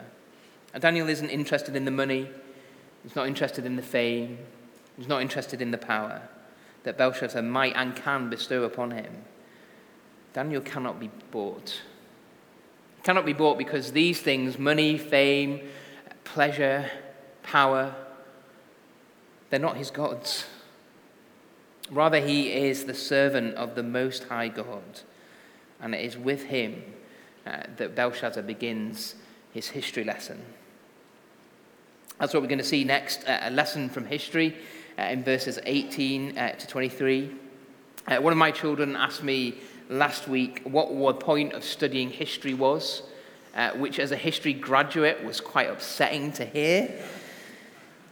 Daniel 0.80 1.08
isn't 1.10 1.30
interested 1.30 1.76
in 1.76 1.86
the 1.86 1.92
money, 1.92 2.30
he's 3.04 3.16
not 3.16 3.28
interested 3.28 3.66
in 3.66 3.76
the 3.76 3.82
fame, 3.82 4.38
he's 4.98 5.08
not 5.08 5.22
interested 5.22 5.62
in 5.62 5.72
the 5.72 5.78
power 5.78 6.22
that 6.84 6.98
Belshazzar 6.98 7.42
might 7.42 7.74
and 7.76 7.96
can 7.96 8.30
bestow 8.30 8.64
upon 8.64 8.92
him. 8.92 9.24
Daniel 10.34 10.62
cannot 10.62 11.00
be 11.00 11.10
bought. 11.32 11.82
He 12.98 13.02
cannot 13.04 13.26
be 13.26 13.34
bought 13.34 13.58
because 13.58 13.92
these 13.92 14.22
things 14.22 14.60
money, 14.60 14.98
fame, 14.98 15.62
pleasure, 16.24 16.92
power 17.42 17.96
they're 19.50 19.60
not 19.60 19.78
his 19.78 19.92
gods. 19.92 20.46
Rather, 21.90 22.20
he 22.20 22.52
is 22.52 22.86
the 22.86 22.94
servant 22.94 23.56
of 23.56 23.76
the 23.76 23.84
Most 23.84 24.26
High 24.26 24.48
God. 24.48 25.02
And 25.80 25.94
it 25.94 26.02
is 26.02 26.18
with 26.18 26.46
him 26.46 26.84
uh, 27.46 27.64
that 27.78 27.96
Belshazzar 27.96 28.44
begins 28.44 29.16
his 29.54 29.70
history 29.70 30.04
lesson. 30.04 30.42
That's 32.20 32.34
what 32.34 32.42
we're 32.42 32.50
going 32.50 32.60
to 32.60 32.64
see 32.64 32.86
next 32.86 33.28
uh, 33.28 33.40
a 33.44 33.52
lesson 33.52 33.90
from 33.90 34.06
history 34.06 34.56
uh, 34.98 35.04
in 35.04 35.24
verses 35.24 35.60
18 35.66 36.38
uh, 36.38 36.52
to 36.54 36.68
23. 36.68 37.30
Uh, 38.08 38.18
one 38.18 38.32
of 38.32 38.38
my 38.38 38.52
children 38.52 38.96
asked 38.96 39.22
me 39.22 39.56
last 39.90 40.28
week 40.28 40.62
what 40.64 40.88
the 40.88 41.26
point 41.26 41.52
of 41.52 41.64
studying 41.66 42.10
history 42.10 42.54
was, 42.54 43.04
uh, 43.54 43.72
which, 43.72 44.00
as 44.00 44.12
a 44.12 44.16
history 44.16 44.54
graduate, 44.54 45.26
was 45.26 45.42
quite 45.42 45.70
upsetting 45.70 46.32
to 46.32 46.46
hear. 46.46 46.90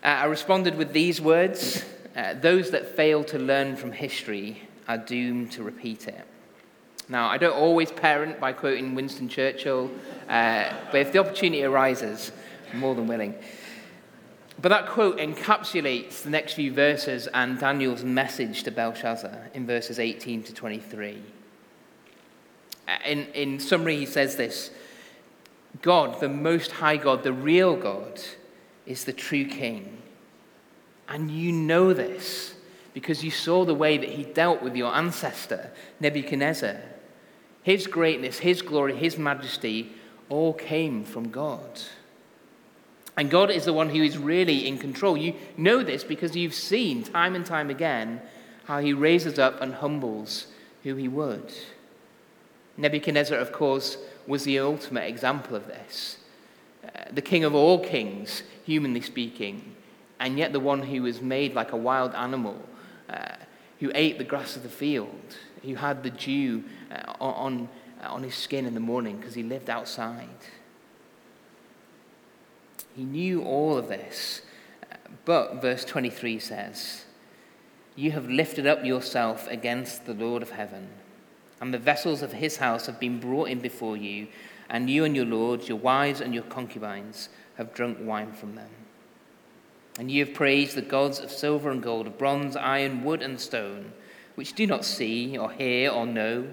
Uh, 0.03 0.07
I 0.07 0.25
responded 0.25 0.75
with 0.75 0.91
these 0.91 1.22
words 1.22 1.86
Those 2.41 2.72
that 2.72 2.98
fail 2.98 3.24
to 3.25 3.39
learn 3.39 3.77
from 3.77 3.93
history 3.93 4.63
are 4.89 4.98
doomed 4.98 5.53
to 5.53 5.63
repeat 5.63 6.10
it. 6.10 6.27
Now, 7.07 7.29
I 7.29 7.38
don't 7.38 7.55
always 7.55 7.89
parent 7.89 8.39
by 8.39 8.51
quoting 8.51 8.95
Winston 8.95 9.29
Churchill, 9.29 9.89
but 10.27 10.95
if 10.95 11.13
the 11.13 11.19
opportunity 11.19 11.63
arises, 11.63 12.33
I'm 12.72 12.79
more 12.79 12.95
than 12.95 13.07
willing. 13.07 13.36
But 14.63 14.70
that 14.70 14.88
quote 14.88 15.17
encapsulates 15.17 16.22
the 16.22 16.29
next 16.29 16.53
few 16.53 16.72
verses 16.72 17.27
and 17.34 17.60
Daniel's 17.60 18.05
message 18.05 18.63
to 18.63 18.72
Belshazzar 18.72 19.50
in 19.53 19.67
verses 19.67 20.00
18 20.00 20.41
to 20.43 20.53
23. 20.53 21.22
Uh, 22.88 22.91
in, 23.05 23.25
in 23.34 23.60
summary, 23.60 23.98
he 23.98 24.05
says 24.05 24.38
this 24.38 24.72
God, 25.82 26.22
the 26.22 26.29
Most 26.29 26.72
High 26.72 26.96
God, 26.96 27.24
the 27.24 27.34
real 27.34 27.75
God, 27.75 28.22
is 28.86 29.03
the 29.03 29.12
true 29.12 29.43
King. 29.43 29.98
And 31.10 31.29
you 31.29 31.51
know 31.51 31.91
this 31.91 32.55
because 32.93 33.22
you 33.22 33.32
saw 33.32 33.65
the 33.65 33.75
way 33.75 33.98
that 33.98 34.12
he 34.12 34.24
dealt 34.24 34.62
with 34.62 34.77
your 34.77 34.96
ancestor, 34.96 35.72
Nebuchadnezzar. 36.00 36.77
His 37.63 37.86
greatness, 37.86 38.39
his 38.39 38.62
glory, 38.62 38.96
his 38.96 39.17
majesty 39.17 39.91
all 40.29 40.53
came 40.53 41.03
from 41.03 41.32
God. 41.32 41.82
And 43.15 43.29
God 43.29 43.51
is 43.51 43.65
the 43.65 43.74
one 43.74 43.89
who 43.89 44.01
is 44.01 44.17
really 44.17 44.67
in 44.67 44.77
control. 44.77 45.15
You 45.15 45.36
know 45.55 45.84
this 45.84 46.03
because 46.03 46.36
you've 46.36 46.53
seen 46.53 47.03
time 47.03 47.36
and 47.36 47.46
time 47.46 47.70
again 47.70 48.22
how 48.65 48.79
he 48.79 48.93
raises 48.93 49.38
up 49.38 49.62
and 49.62 49.75
humbles 49.75 50.48
who 50.84 50.96
he 50.96 51.08
would. 51.08 51.53
Nebuchadnezzar, 52.77 53.38
of 53.38 53.51
course, 53.51 53.98
was 54.25 54.46
the 54.46 54.60
ultimate 54.60 55.08
example 55.08 55.55
of 55.55 55.67
this. 55.67 56.17
Uh, 56.84 57.03
the 57.12 57.22
king 57.22 57.43
of 57.43 57.53
all 57.53 57.79
kings, 57.79 58.43
humanly 58.65 59.01
speaking, 59.01 59.75
and 60.20 60.38
yet 60.38 60.53
the 60.53 60.60
one 60.60 60.82
who 60.82 61.03
was 61.03 61.22
made 61.22 61.53
like 61.53 61.72
a 61.72 61.77
wild 61.77 62.15
animal, 62.15 62.58
uh, 63.10 63.36
who 63.79 63.91
ate 63.93 64.17
the 64.17 64.24
grass 64.24 64.55
of 64.55 64.63
the 64.63 64.70
field, 64.70 65.38
who 65.62 65.75
had 65.75 66.03
the 66.03 66.10
dew 66.10 66.63
uh, 66.91 67.13
on, 67.20 67.70
on 68.01 68.24
his 68.24 68.36
skin 68.36 68.65
in 68.65 68.74
the 68.74 68.79
morning 68.79 69.17
because 69.17 69.36
he 69.36 69.43
lived 69.43 69.70
outside. 69.70 70.29
He 72.96 73.04
knew 73.04 73.44
all 73.44 73.78
of 73.78 73.88
this. 73.88 74.42
But 75.26 75.62
verse 75.62 75.86
23 75.86 76.40
says, 76.40 77.06
You 77.96 78.12
have 78.12 78.30
lifted 78.30 78.68
up 78.68 78.86
yourself 78.86 79.48
against 79.48 80.06
the 80.06 80.14
Lord 80.14 80.42
of 80.42 80.52
heaven, 80.52 80.90
and 81.62 81.74
the 81.74 81.80
vessels 81.80 82.22
of 82.22 82.34
his 82.34 82.58
house 82.58 82.86
have 82.88 83.00
been 83.00 83.20
brought 83.20 83.50
in 83.50 83.60
before 83.60 83.98
you, 83.98 84.28
and 84.70 84.90
you 84.90 85.06
and 85.06 85.16
your 85.16 85.26
lords, 85.26 85.70
your 85.70 85.78
wives 85.78 86.20
and 86.22 86.34
your 86.34 86.44
concubines, 86.44 87.30
have 87.58 87.74
drunk 87.74 88.00
wine 88.02 88.34
from 88.34 88.56
them. 88.56 88.70
And 89.98 90.10
you 90.10 90.26
have 90.26 90.34
praised 90.34 90.76
the 90.76 90.82
gods 90.82 91.20
of 91.20 91.32
silver 91.32 91.70
and 91.70 91.82
gold, 91.82 92.08
of 92.08 92.18
bronze, 92.18 92.56
iron, 92.56 93.04
wood, 93.04 93.22
and 93.22 93.40
stone, 93.40 93.94
which 94.36 94.54
do 94.54 94.66
not 94.66 94.84
see 94.84 95.38
or 95.38 95.52
hear 95.52 95.92
or 95.92 96.08
know, 96.08 96.48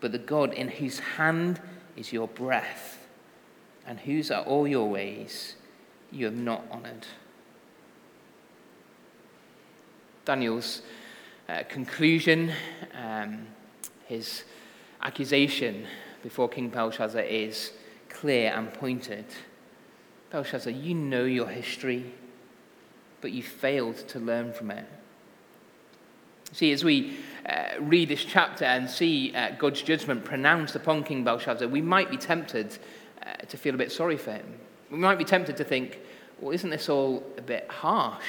but 0.00 0.12
the 0.12 0.18
God 0.18 0.54
in 0.54 0.68
whose 0.68 0.98
hand 0.98 1.60
is 1.96 2.12
your 2.12 2.28
breath 2.28 2.97
and 3.88 3.98
whose 4.00 4.30
are 4.30 4.44
all 4.44 4.68
your 4.68 4.88
ways 4.88 5.56
you 6.12 6.26
have 6.26 6.36
not 6.36 6.62
honored. 6.70 7.06
Daniel's 10.26 10.82
uh, 11.48 11.62
conclusion, 11.70 12.52
um, 12.94 13.46
his 14.06 14.44
accusation 15.00 15.86
before 16.22 16.50
King 16.50 16.68
Belshazzar 16.68 17.22
is 17.22 17.72
clear 18.10 18.52
and 18.54 18.72
pointed. 18.74 19.24
Belshazzar, 20.30 20.70
you 20.72 20.94
know 20.94 21.24
your 21.24 21.48
history, 21.48 22.12
but 23.22 23.32
you 23.32 23.42
failed 23.42 23.96
to 24.08 24.18
learn 24.18 24.52
from 24.52 24.70
it. 24.70 24.84
See, 26.52 26.72
as 26.72 26.84
we 26.84 27.16
uh, 27.46 27.80
read 27.80 28.10
this 28.10 28.24
chapter 28.24 28.66
and 28.66 28.88
see 28.88 29.34
uh, 29.34 29.52
God's 29.58 29.80
judgment 29.80 30.26
pronounced 30.26 30.76
upon 30.76 31.04
King 31.04 31.24
Belshazzar, 31.24 31.68
we 31.68 31.80
might 31.80 32.10
be 32.10 32.18
tempted 32.18 32.78
uh, 33.28 33.34
to 33.46 33.56
feel 33.56 33.74
a 33.74 33.78
bit 33.78 33.92
sorry 33.92 34.16
for 34.16 34.32
him. 34.32 34.54
We 34.90 34.98
might 34.98 35.18
be 35.18 35.24
tempted 35.24 35.56
to 35.58 35.64
think, 35.64 36.00
well, 36.40 36.52
isn't 36.52 36.70
this 36.70 36.88
all 36.88 37.22
a 37.36 37.42
bit 37.42 37.68
harsh? 37.68 38.24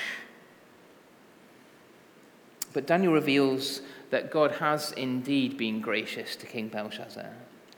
But 2.74 2.86
Daniel 2.86 3.13
reveals 3.13 3.82
that 4.10 4.32
God 4.32 4.53
has 4.53 4.91
indeed 4.94 5.58
been 5.58 5.82
gracious 5.82 6.36
to 6.38 6.46
King 6.46 6.68
Belshazzar. 6.68 7.29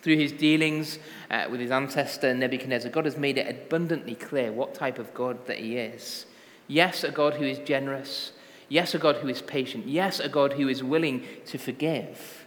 Through 0.02 0.18
his 0.18 0.32
dealings 0.32 0.98
uh, 1.30 1.48
with 1.50 1.60
his 1.60 1.72
ancestor 1.72 2.34
Nebuchadnezzar, 2.34 2.90
God 2.90 3.06
has 3.06 3.18
made 3.18 3.38
it 3.38 3.48
abundantly 3.48 4.16
clear 4.16 4.52
what 4.52 4.74
type 4.74 4.98
of 4.98 5.14
God 5.14 5.46
that 5.46 5.60
he 5.60 5.78
is. 5.78 6.26
Yes, 6.68 7.04
a 7.04 7.12
God 7.12 7.36
who 7.36 7.46
is 7.46 7.60
generous. 7.60 8.32
Yes, 8.68 8.96
a 8.96 8.98
God 8.98 9.18
who 9.18 9.28
is 9.28 9.42
patient. 9.42 9.88
Yes, 9.88 10.20
a 10.20 10.30
God 10.30 10.54
who 10.54 10.68
is 10.68 10.84
willing 10.84 11.24
to 11.46 11.58
forgive. 11.58 12.46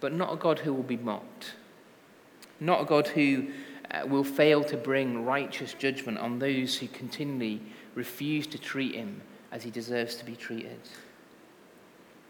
But 0.00 0.12
not 0.12 0.32
a 0.32 0.36
God 0.36 0.60
who 0.60 0.74
will 0.74 0.82
be 0.82 0.96
mocked. 0.96 1.54
Not 2.58 2.82
a 2.82 2.84
God 2.84 3.08
who 3.08 3.48
uh, 3.90 4.06
will 4.06 4.24
fail 4.24 4.62
to 4.64 4.76
bring 4.76 5.24
righteous 5.24 5.74
judgment 5.74 6.18
on 6.18 6.38
those 6.38 6.78
who 6.78 6.88
continually 6.88 7.60
refuse 7.94 8.46
to 8.46 8.58
treat 8.58 8.94
him 8.94 9.20
as 9.52 9.62
he 9.62 9.70
deserves 9.70 10.14
to 10.16 10.24
be 10.24 10.36
treated. 10.36 10.80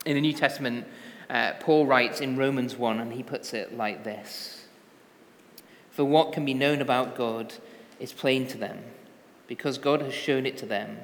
In 0.06 0.14
the 0.14 0.20
New 0.20 0.32
Testament, 0.32 0.86
uh, 1.28 1.52
Paul 1.60 1.86
writes 1.86 2.20
in 2.20 2.36
Romans 2.36 2.76
1, 2.76 2.98
and 2.98 3.12
he 3.12 3.22
puts 3.22 3.52
it 3.52 3.76
like 3.76 4.04
this 4.04 4.64
For 5.90 6.04
what 6.04 6.32
can 6.32 6.44
be 6.44 6.54
known 6.54 6.80
about 6.80 7.16
God 7.16 7.54
is 7.98 8.12
plain 8.12 8.46
to 8.48 8.58
them, 8.58 8.78
because 9.46 9.78
God 9.78 10.00
has 10.00 10.14
shown 10.14 10.46
it 10.46 10.56
to 10.58 10.66
them. 10.66 10.98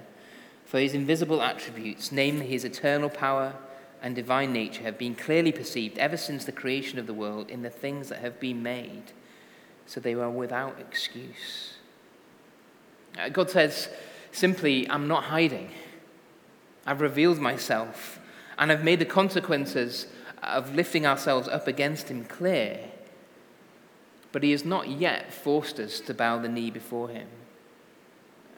For 0.65 0.81
his 0.81 0.95
invisible 0.95 1.43
attributes, 1.43 2.11
namely 2.11 2.47
his 2.49 2.65
eternal 2.65 3.09
power 3.09 3.55
and 4.03 4.17
divine 4.17 4.53
nature, 4.53 4.83
have 4.83 4.99
been 4.99 5.15
clearly 5.15 5.53
perceived 5.53 5.97
ever 5.99 6.17
since 6.17 6.45
the 6.45 6.51
creation 6.53 6.99
of 6.99 7.07
the 7.07 7.15
world 7.15 7.51
in 7.51 7.63
the 7.63 7.71
things 7.71 8.09
that 8.09 8.19
have 8.19 8.41
been 8.41 8.65
made, 8.65 9.13
so 9.87 10.01
they 10.01 10.15
were 10.15 10.31
without 10.31 10.79
excuse. 10.81 11.75
Uh, 13.19 13.29
God 13.29 13.51
says 13.51 13.89
simply, 14.33 14.89
I'm 14.91 15.09
not 15.09 15.25
hiding. 15.25 15.71
I've 16.85 17.01
revealed 17.01 17.39
myself, 17.39 18.19
and 18.59 18.71
I've 18.71 18.85
made 18.85 18.99
the 18.99 19.07
consequences 19.07 20.07
of 20.43 20.75
lifting 20.75 21.07
ourselves 21.07 21.49
up 21.49 21.67
against 21.67 22.09
him 22.09 22.25
clear. 22.25 22.81
But 24.33 24.43
he 24.43 24.51
has 24.51 24.65
not 24.65 24.89
yet 24.89 25.33
forced 25.33 25.81
us 25.81 26.01
to 26.01 26.15
bow 26.15 26.39
the 26.39 26.49
knee 26.49 26.71
before 26.71 27.09
him. 27.09 27.29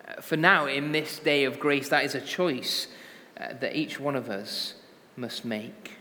Uh, 0.06 0.20
for 0.20 0.37
now, 0.37 0.66
in 0.66 0.92
this 0.92 1.18
day 1.18 1.44
of 1.44 1.61
grace, 1.61 1.88
that 1.88 2.04
is 2.04 2.14
a 2.14 2.20
choice 2.20 2.88
uh, 3.38 3.54
that 3.61 3.76
each 3.76 4.00
one 4.00 4.16
of 4.16 4.28
us 4.28 4.75
must 5.16 5.44
make. 5.44 5.92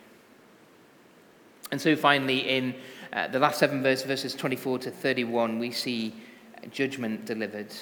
And 1.71 1.81
so, 1.81 1.95
finally, 1.95 2.39
in 2.39 2.75
uh, 3.13 3.27
the 3.27 3.39
last 3.39 3.59
seven 3.59 3.81
verses, 3.81 4.05
verses 4.05 4.35
24 4.35 4.79
to 4.79 4.91
31, 4.91 5.59
we 5.59 5.71
see 5.71 6.13
judgment 6.71 7.25
delivered. 7.25 7.73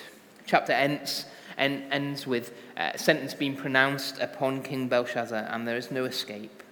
Chapter 0.46 0.74
ends, 0.74 1.26
ends 1.58 2.28
with 2.28 2.54
a 2.78 2.98
sentence 2.98 3.34
being 3.34 3.56
pronounced 3.56 4.20
upon 4.20 4.62
King 4.62 4.88
Belshazzar, 4.88 5.48
and 5.50 5.68
there 5.68 5.78
is 5.78 5.92
no 5.92 6.06
escape. 6.06 6.64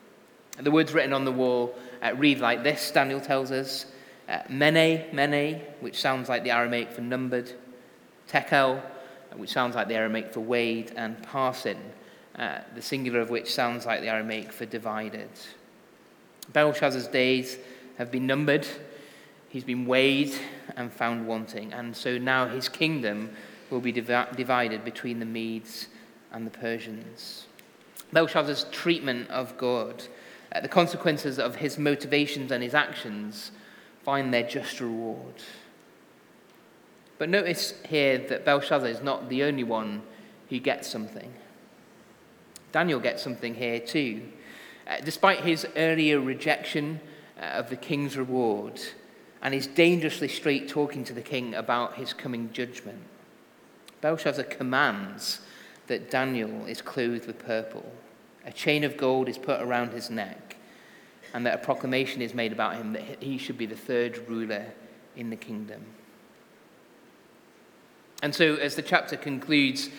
The 0.60 0.72
words 0.72 0.94
written 0.94 1.14
on 1.14 1.26
the 1.26 1.32
wall 1.32 1.76
uh, 2.04 2.14
read 2.16 2.40
like 2.40 2.64
this 2.64 2.92
Daniel 2.92 3.20
tells 3.20 3.52
us 3.52 3.88
uh, 4.30 4.40
Mene, 4.50 5.06
Mene, 5.12 5.62
which 5.80 6.00
sounds 6.00 6.30
like 6.30 6.44
the 6.44 6.52
Aramaic 6.52 6.92
for 6.92 7.02
numbered, 7.02 7.52
Tekel, 8.28 8.82
which 9.36 9.52
sounds 9.52 9.76
like 9.76 9.88
the 9.88 9.96
Aramaic 9.96 10.32
for 10.32 10.42
weighed, 10.42 10.94
and 10.96 11.22
Parsin, 11.24 11.78
uh, 12.38 12.60
the 12.76 12.82
singular 12.82 13.20
of 13.20 13.30
which 13.30 13.54
sounds 13.54 13.86
like 13.86 14.02
the 14.02 14.10
Aramaic 14.10 14.52
for 14.52 14.66
divided. 14.66 15.30
Belshazzar's 16.52 17.08
days 17.08 17.58
have 17.98 18.12
been 18.12 18.28
numbered, 18.28 18.68
he's 19.50 19.64
been 19.64 19.86
weighed 19.86 20.34
and 20.76 20.92
found 20.92 21.28
wanting, 21.28 21.74
and 21.74 21.96
so 21.96 22.18
now 22.18 22.48
his 22.48 22.70
kingdom 22.70 23.32
will 23.70 23.82
be 23.82 23.92
div- 23.92 24.36
divided 24.36 24.84
between 24.84 25.20
the 25.20 25.26
Medes 25.26 25.88
and 26.32 26.46
the 26.46 26.52
Persians. 26.52 27.46
Belshazzar's 28.12 28.66
treatment 28.72 29.30
of 29.30 29.58
God 29.58 30.04
uh, 30.54 30.60
the 30.60 30.68
consequences 30.68 31.40
of 31.40 31.56
his 31.56 31.78
motivations 31.78 32.52
and 32.52 32.62
his 32.62 32.76
actions 32.76 33.52
find 34.04 34.34
their 34.34 34.44
just 34.44 34.80
reward. 34.80 35.36
But 37.18 37.30
notice 37.30 37.74
here 37.88 38.20
that 38.30 38.46
Belshazzar 38.46 38.88
is 38.88 39.02
not 39.02 39.30
the 39.30 39.44
only 39.44 39.64
one 39.64 40.04
who 40.50 40.60
gets 40.60 40.88
something. 40.88 41.34
Daniel 42.72 43.00
gets 43.00 43.24
something 43.24 43.56
here 43.56 43.80
too. 43.80 44.22
Uh, 44.86 44.98
despite 45.04 45.40
his 45.40 45.66
earlier 45.76 46.20
rejection 46.20 47.00
Uh, 47.44 47.58
of 47.58 47.70
the 47.70 47.76
king's 47.76 48.16
reward 48.16 48.80
and 49.42 49.54
his 49.54 49.68
dangerously 49.68 50.28
straight 50.28 50.70
talking 50.70 51.04
to 51.04 51.14
the 51.14 51.22
king 51.22 51.54
about 51.56 51.96
his 51.96 52.14
coming 52.14 52.50
judgment, 52.54 53.02
Belshazzar 54.02 54.46
commands 54.46 55.42
that 55.88 56.10
Daniel 56.10 56.66
is 56.66 56.82
clothed 56.82 57.26
with 57.28 57.40
purple. 57.40 57.92
A 58.46 58.52
chain 58.52 58.84
of 58.84 58.96
gold 58.96 59.28
is 59.28 59.38
put 59.38 59.62
around 59.62 59.92
his 59.92 60.10
neck, 60.10 60.56
and 61.34 61.46
that 61.46 61.56
a 61.56 61.58
proclamation 61.58 62.22
is 62.22 62.34
made 62.34 62.54
about 62.54 62.76
him 62.76 62.94
that 62.94 63.22
he 63.22 63.38
should 63.38 63.58
be 63.58 63.66
the 63.66 63.76
third 63.76 64.20
ruler 64.30 64.68
in 65.18 65.30
the 65.30 65.36
kingdom. 65.36 65.82
And 68.22 68.34
so, 68.34 68.56
as 68.56 68.76
the 68.76 68.82
chapter 68.82 69.18
concludes, 69.18 69.90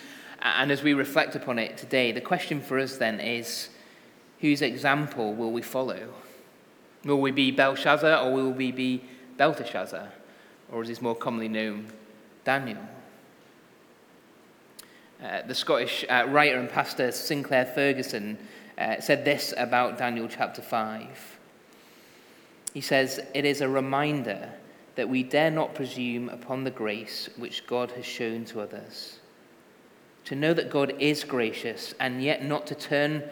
and 0.41 0.71
as 0.71 0.83
we 0.83 0.95
reflect 0.95 1.35
upon 1.35 1.59
it 1.59 1.77
today, 1.77 2.11
the 2.13 2.23
question 2.23 2.63
for 2.63 2.79
us 2.79 2.97
then 2.97 3.21
is 3.21 3.69
whose 4.41 4.63
example 4.63 5.35
will 5.35 5.53
we 5.53 5.63
follow? 5.63 6.15
Will 7.05 7.21
we 7.21 7.31
be 7.31 7.51
Belshazzar 7.51 8.25
or 8.25 8.33
will 8.33 8.51
we 8.51 8.73
be 8.73 9.03
Belteshazzar? 9.37 10.11
Or 10.73 10.83
as 10.83 10.89
is 10.89 11.03
more 11.03 11.15
commonly 11.15 11.49
known, 11.49 11.87
Daniel? 12.45 12.79
Uh, 15.23 15.43
the 15.47 15.55
Scottish 15.55 16.05
uh, 16.09 16.27
writer 16.29 16.59
and 16.59 16.69
pastor 16.69 17.13
Sinclair 17.13 17.67
Ferguson 17.67 18.39
uh, 18.77 19.01
said 19.01 19.25
this 19.25 19.55
about 19.57 19.99
Daniel 19.99 20.29
chapter 20.29 20.63
5. 20.63 21.39
He 22.73 22.81
says, 22.81 23.21
It 23.35 23.45
is 23.45 23.61
a 23.61 23.69
reminder 23.69 24.51
that 24.97 25.09
we 25.09 25.23
dare 25.23 25.51
not 25.51 25.75
presume 25.75 26.29
upon 26.29 26.65
the 26.65 26.71
grace 26.71 27.29
which 27.37 27.67
God 27.67 27.93
has 27.93 28.05
shown 28.05 28.45
to 28.47 28.61
others. 28.61 29.19
To 30.27 30.35
know 30.35 30.55
that 30.55 30.71
God 30.71 30.95
is 30.99 31.25
gracious 31.25 31.95
and 32.01 32.23
yet 32.23 32.45
not 32.45 32.67
to 32.69 32.75
turn 32.75 33.23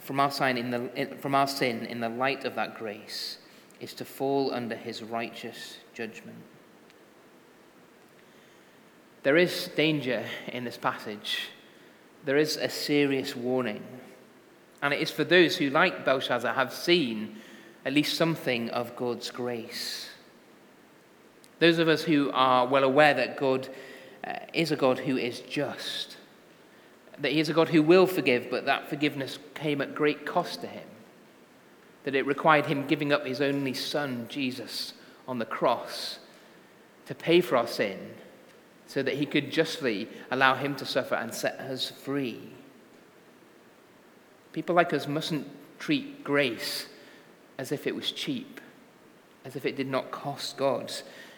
from 0.00 0.20
our, 0.20 0.30
sign 0.30 0.56
in 0.56 0.70
the, 0.70 1.16
from 1.20 1.34
our 1.34 1.46
sin 1.46 1.86
in 1.86 2.00
the 2.00 2.08
light 2.08 2.44
of 2.44 2.54
that 2.54 2.78
grace 2.78 3.38
is 3.80 3.94
to 3.94 4.04
fall 4.04 4.52
under 4.52 4.74
his 4.74 5.02
righteous 5.02 5.78
judgment. 5.94 6.38
There 9.22 9.36
is 9.36 9.68
danger 9.76 10.24
in 10.48 10.64
this 10.64 10.76
passage. 10.76 11.48
There 12.24 12.36
is 12.36 12.56
a 12.56 12.68
serious 12.68 13.34
warning. 13.34 13.82
And 14.82 14.94
it 14.94 15.00
is 15.00 15.10
for 15.10 15.24
those 15.24 15.56
who, 15.56 15.70
like 15.70 16.04
Belshazzar, 16.04 16.54
have 16.54 16.72
seen 16.72 17.36
at 17.84 17.92
least 17.92 18.16
something 18.16 18.70
of 18.70 18.94
God's 18.96 19.30
grace. 19.30 20.08
Those 21.58 21.78
of 21.78 21.88
us 21.88 22.02
who 22.02 22.30
are 22.32 22.66
well 22.66 22.84
aware 22.84 23.14
that 23.14 23.36
God 23.36 23.68
uh, 24.24 24.34
is 24.52 24.70
a 24.70 24.76
God 24.76 24.98
who 25.00 25.16
is 25.16 25.40
just, 25.40 26.17
that 27.20 27.32
He 27.32 27.40
is 27.40 27.48
a 27.48 27.54
God 27.54 27.68
who 27.68 27.82
will 27.82 28.06
forgive, 28.06 28.48
but 28.50 28.64
that 28.66 28.88
forgiveness 28.88 29.38
came 29.54 29.80
at 29.80 29.94
great 29.94 30.24
cost 30.24 30.60
to 30.62 30.66
Him, 30.66 30.88
that 32.04 32.14
it 32.14 32.26
required 32.26 32.66
Him 32.66 32.86
giving 32.86 33.12
up 33.12 33.26
His 33.26 33.40
only 33.40 33.74
Son, 33.74 34.26
Jesus, 34.28 34.94
on 35.26 35.38
the 35.38 35.44
cross 35.44 36.18
to 37.06 37.14
pay 37.14 37.40
for 37.40 37.56
our 37.56 37.66
sin 37.66 37.98
so 38.86 39.02
that 39.02 39.14
he 39.14 39.26
could 39.26 39.52
justly 39.52 40.08
allow 40.30 40.54
him 40.54 40.74
to 40.74 40.86
suffer 40.86 41.14
and 41.14 41.32
set 41.32 41.60
us 41.60 41.90
free. 41.90 42.40
People 44.52 44.74
like 44.74 44.92
us 44.92 45.06
mustn't 45.06 45.46
treat 45.78 46.24
grace 46.24 46.86
as 47.58 47.70
if 47.70 47.86
it 47.86 47.94
was 47.94 48.10
cheap, 48.10 48.60
as 49.44 49.56
if 49.56 49.66
it 49.66 49.76
did 49.76 49.86
not 49.86 50.10
cost 50.10 50.56
God 50.56 50.90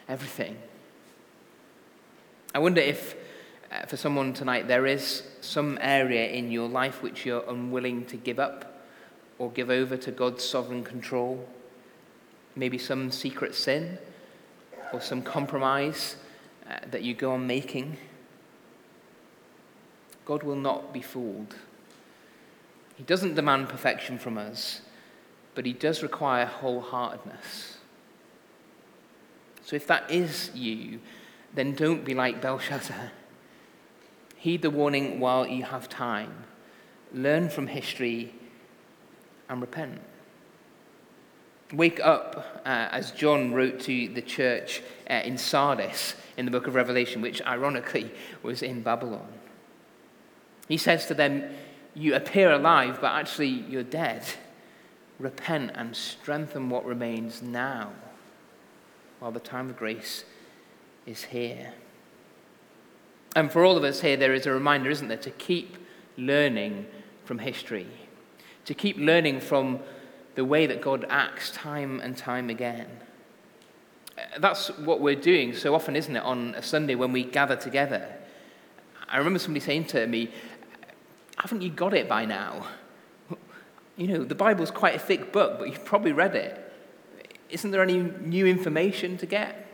everything. 0.08 0.56
I 2.54 2.60
wonder 2.60 2.80
if, 2.80 3.16
for 3.86 3.96
someone 3.96 4.32
tonight, 4.32 4.66
there 4.66 4.86
is 4.86 5.22
some 5.40 5.78
area 5.80 6.28
in 6.28 6.50
your 6.50 6.68
life 6.68 7.02
which 7.02 7.24
you're 7.24 7.48
unwilling 7.48 8.04
to 8.06 8.16
give 8.16 8.38
up 8.38 8.82
or 9.38 9.50
give 9.50 9.70
over 9.70 9.96
to 9.96 10.10
God's 10.10 10.44
sovereign 10.44 10.84
control. 10.84 11.48
Maybe 12.56 12.78
some 12.78 13.10
secret 13.10 13.54
sin 13.54 13.98
or 14.92 15.00
some 15.00 15.22
compromise 15.22 16.16
uh, 16.68 16.78
that 16.90 17.02
you 17.02 17.14
go 17.14 17.32
on 17.32 17.46
making, 17.46 17.96
God 20.24 20.42
will 20.42 20.56
not 20.56 20.92
be 20.92 21.00
fooled. 21.00 21.56
He 22.96 23.04
doesn't 23.04 23.34
demand 23.34 23.68
perfection 23.68 24.18
from 24.18 24.36
us, 24.36 24.80
but 25.54 25.64
He 25.64 25.72
does 25.72 26.02
require 26.02 26.46
wholeheartedness. 26.46 27.76
So 29.64 29.76
if 29.76 29.86
that 29.86 30.10
is 30.10 30.50
you, 30.54 31.00
then 31.54 31.74
don't 31.74 32.04
be 32.04 32.14
like 32.14 32.42
Belshazzar. 32.42 33.12
Heed 34.40 34.62
the 34.62 34.70
warning 34.70 35.20
while 35.20 35.46
you 35.46 35.64
have 35.64 35.86
time. 35.86 36.32
Learn 37.12 37.50
from 37.50 37.66
history 37.66 38.32
and 39.50 39.60
repent. 39.60 40.00
Wake 41.74 42.00
up, 42.00 42.62
uh, 42.64 42.88
as 42.90 43.10
John 43.10 43.52
wrote 43.52 43.80
to 43.80 44.08
the 44.08 44.22
church 44.22 44.80
uh, 45.10 45.20
in 45.24 45.36
Sardis 45.36 46.14
in 46.38 46.46
the 46.46 46.50
book 46.50 46.66
of 46.66 46.74
Revelation, 46.74 47.20
which 47.20 47.42
ironically 47.42 48.10
was 48.42 48.62
in 48.62 48.80
Babylon. 48.80 49.28
He 50.68 50.78
says 50.78 51.04
to 51.06 51.14
them, 51.14 51.44
You 51.94 52.14
appear 52.14 52.50
alive, 52.50 52.96
but 52.98 53.12
actually 53.12 53.48
you're 53.68 53.82
dead. 53.82 54.24
Repent 55.18 55.72
and 55.74 55.94
strengthen 55.94 56.70
what 56.70 56.86
remains 56.86 57.42
now, 57.42 57.92
while 59.18 59.32
the 59.32 59.38
time 59.38 59.68
of 59.68 59.76
grace 59.76 60.24
is 61.04 61.24
here. 61.24 61.74
And 63.36 63.50
for 63.50 63.64
all 63.64 63.76
of 63.76 63.84
us 63.84 64.00
here, 64.00 64.16
there 64.16 64.34
is 64.34 64.46
a 64.46 64.52
reminder, 64.52 64.90
isn't 64.90 65.08
there, 65.08 65.16
to 65.18 65.30
keep 65.30 65.76
learning 66.16 66.86
from 67.24 67.38
history, 67.38 67.86
to 68.64 68.74
keep 68.74 68.96
learning 68.98 69.40
from 69.40 69.80
the 70.34 70.44
way 70.44 70.66
that 70.66 70.80
God 70.80 71.06
acts 71.08 71.50
time 71.50 72.00
and 72.00 72.16
time 72.16 72.50
again. 72.50 72.88
Uh, 74.16 74.22
that's 74.38 74.68
what 74.78 75.00
we're 75.00 75.14
doing 75.14 75.54
so 75.54 75.74
often, 75.74 75.96
isn't 75.96 76.16
it, 76.16 76.22
on 76.22 76.54
a 76.54 76.62
Sunday 76.62 76.94
when 76.94 77.12
we 77.12 77.24
gather 77.24 77.56
together. 77.56 78.16
I 79.08 79.18
remember 79.18 79.38
somebody 79.38 79.64
saying 79.64 79.86
to 79.86 80.06
me, 80.06 80.30
Haven't 81.36 81.62
you 81.62 81.70
got 81.70 81.94
it 81.94 82.08
by 82.08 82.24
now? 82.24 82.66
You 83.96 84.06
know, 84.06 84.24
the 84.24 84.34
Bible's 84.34 84.70
quite 84.70 84.94
a 84.94 84.98
thick 84.98 85.30
book, 85.30 85.58
but 85.58 85.68
you've 85.68 85.84
probably 85.84 86.12
read 86.12 86.34
it. 86.34 86.72
Isn't 87.50 87.70
there 87.70 87.82
any 87.82 87.98
new 87.98 88.46
information 88.46 89.18
to 89.18 89.26
get? 89.26 89.66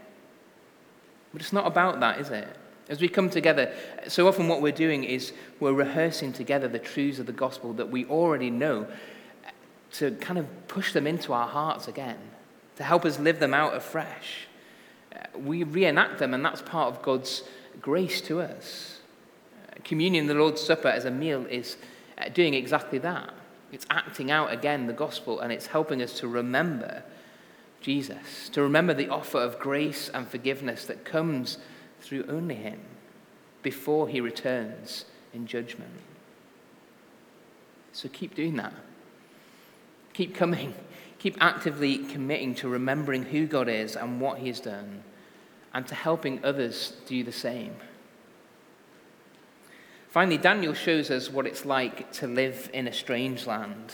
But 1.32 1.42
it's 1.42 1.52
not 1.52 1.66
about 1.66 2.00
that, 2.00 2.18
is 2.18 2.30
it? 2.30 2.48
As 2.88 3.00
we 3.00 3.08
come 3.08 3.30
together, 3.30 3.72
so 4.06 4.28
often 4.28 4.46
what 4.46 4.62
we're 4.62 4.70
doing 4.70 5.02
is 5.02 5.32
we're 5.58 5.72
rehearsing 5.72 6.32
together 6.32 6.68
the 6.68 6.78
truths 6.78 7.18
of 7.18 7.26
the 7.26 7.32
gospel 7.32 7.72
that 7.74 7.90
we 7.90 8.04
already 8.06 8.50
know 8.50 8.86
to 9.92 10.12
kind 10.12 10.38
of 10.38 10.46
push 10.68 10.92
them 10.92 11.06
into 11.06 11.32
our 11.32 11.48
hearts 11.48 11.88
again, 11.88 12.18
to 12.76 12.84
help 12.84 13.04
us 13.04 13.18
live 13.18 13.40
them 13.40 13.54
out 13.54 13.74
afresh. 13.74 14.46
Uh, 15.14 15.38
we 15.38 15.64
reenact 15.64 16.18
them, 16.18 16.34
and 16.34 16.44
that's 16.44 16.62
part 16.62 16.94
of 16.94 17.02
God's 17.02 17.42
grace 17.80 18.20
to 18.22 18.40
us. 18.40 19.00
Uh, 19.68 19.76
communion, 19.84 20.26
the 20.26 20.34
Lord's 20.34 20.60
Supper, 20.60 20.88
as 20.88 21.04
a 21.04 21.10
meal, 21.10 21.46
is 21.48 21.76
uh, 22.18 22.28
doing 22.28 22.54
exactly 22.54 22.98
that. 22.98 23.32
It's 23.72 23.86
acting 23.90 24.30
out 24.30 24.52
again 24.52 24.86
the 24.86 24.92
gospel, 24.92 25.40
and 25.40 25.52
it's 25.52 25.66
helping 25.66 26.02
us 26.02 26.18
to 26.20 26.28
remember 26.28 27.02
Jesus, 27.80 28.48
to 28.50 28.62
remember 28.62 28.94
the 28.94 29.08
offer 29.08 29.38
of 29.38 29.58
grace 29.58 30.08
and 30.12 30.28
forgiveness 30.28 30.86
that 30.86 31.04
comes 31.04 31.58
through 32.06 32.24
only 32.28 32.54
Him 32.54 32.80
before 33.62 34.08
He 34.08 34.20
returns 34.20 35.04
in 35.34 35.46
judgment. 35.46 35.90
So 37.92 38.08
keep 38.08 38.34
doing 38.34 38.56
that. 38.56 38.74
Keep 40.12 40.34
coming. 40.34 40.74
Keep 41.18 41.38
actively 41.40 41.98
committing 41.98 42.54
to 42.56 42.68
remembering 42.68 43.24
who 43.24 43.46
God 43.46 43.68
is 43.68 43.96
and 43.96 44.20
what 44.20 44.38
He 44.38 44.48
has 44.48 44.60
done, 44.60 45.02
and 45.74 45.86
to 45.88 45.94
helping 45.94 46.44
others 46.44 46.92
do 47.06 47.24
the 47.24 47.32
same. 47.32 47.74
Finally, 50.08 50.38
Daniel 50.38 50.74
shows 50.74 51.10
us 51.10 51.30
what 51.30 51.46
it's 51.46 51.66
like 51.66 52.12
to 52.12 52.26
live 52.26 52.70
in 52.72 52.86
a 52.86 52.92
strange 52.92 53.46
land 53.46 53.92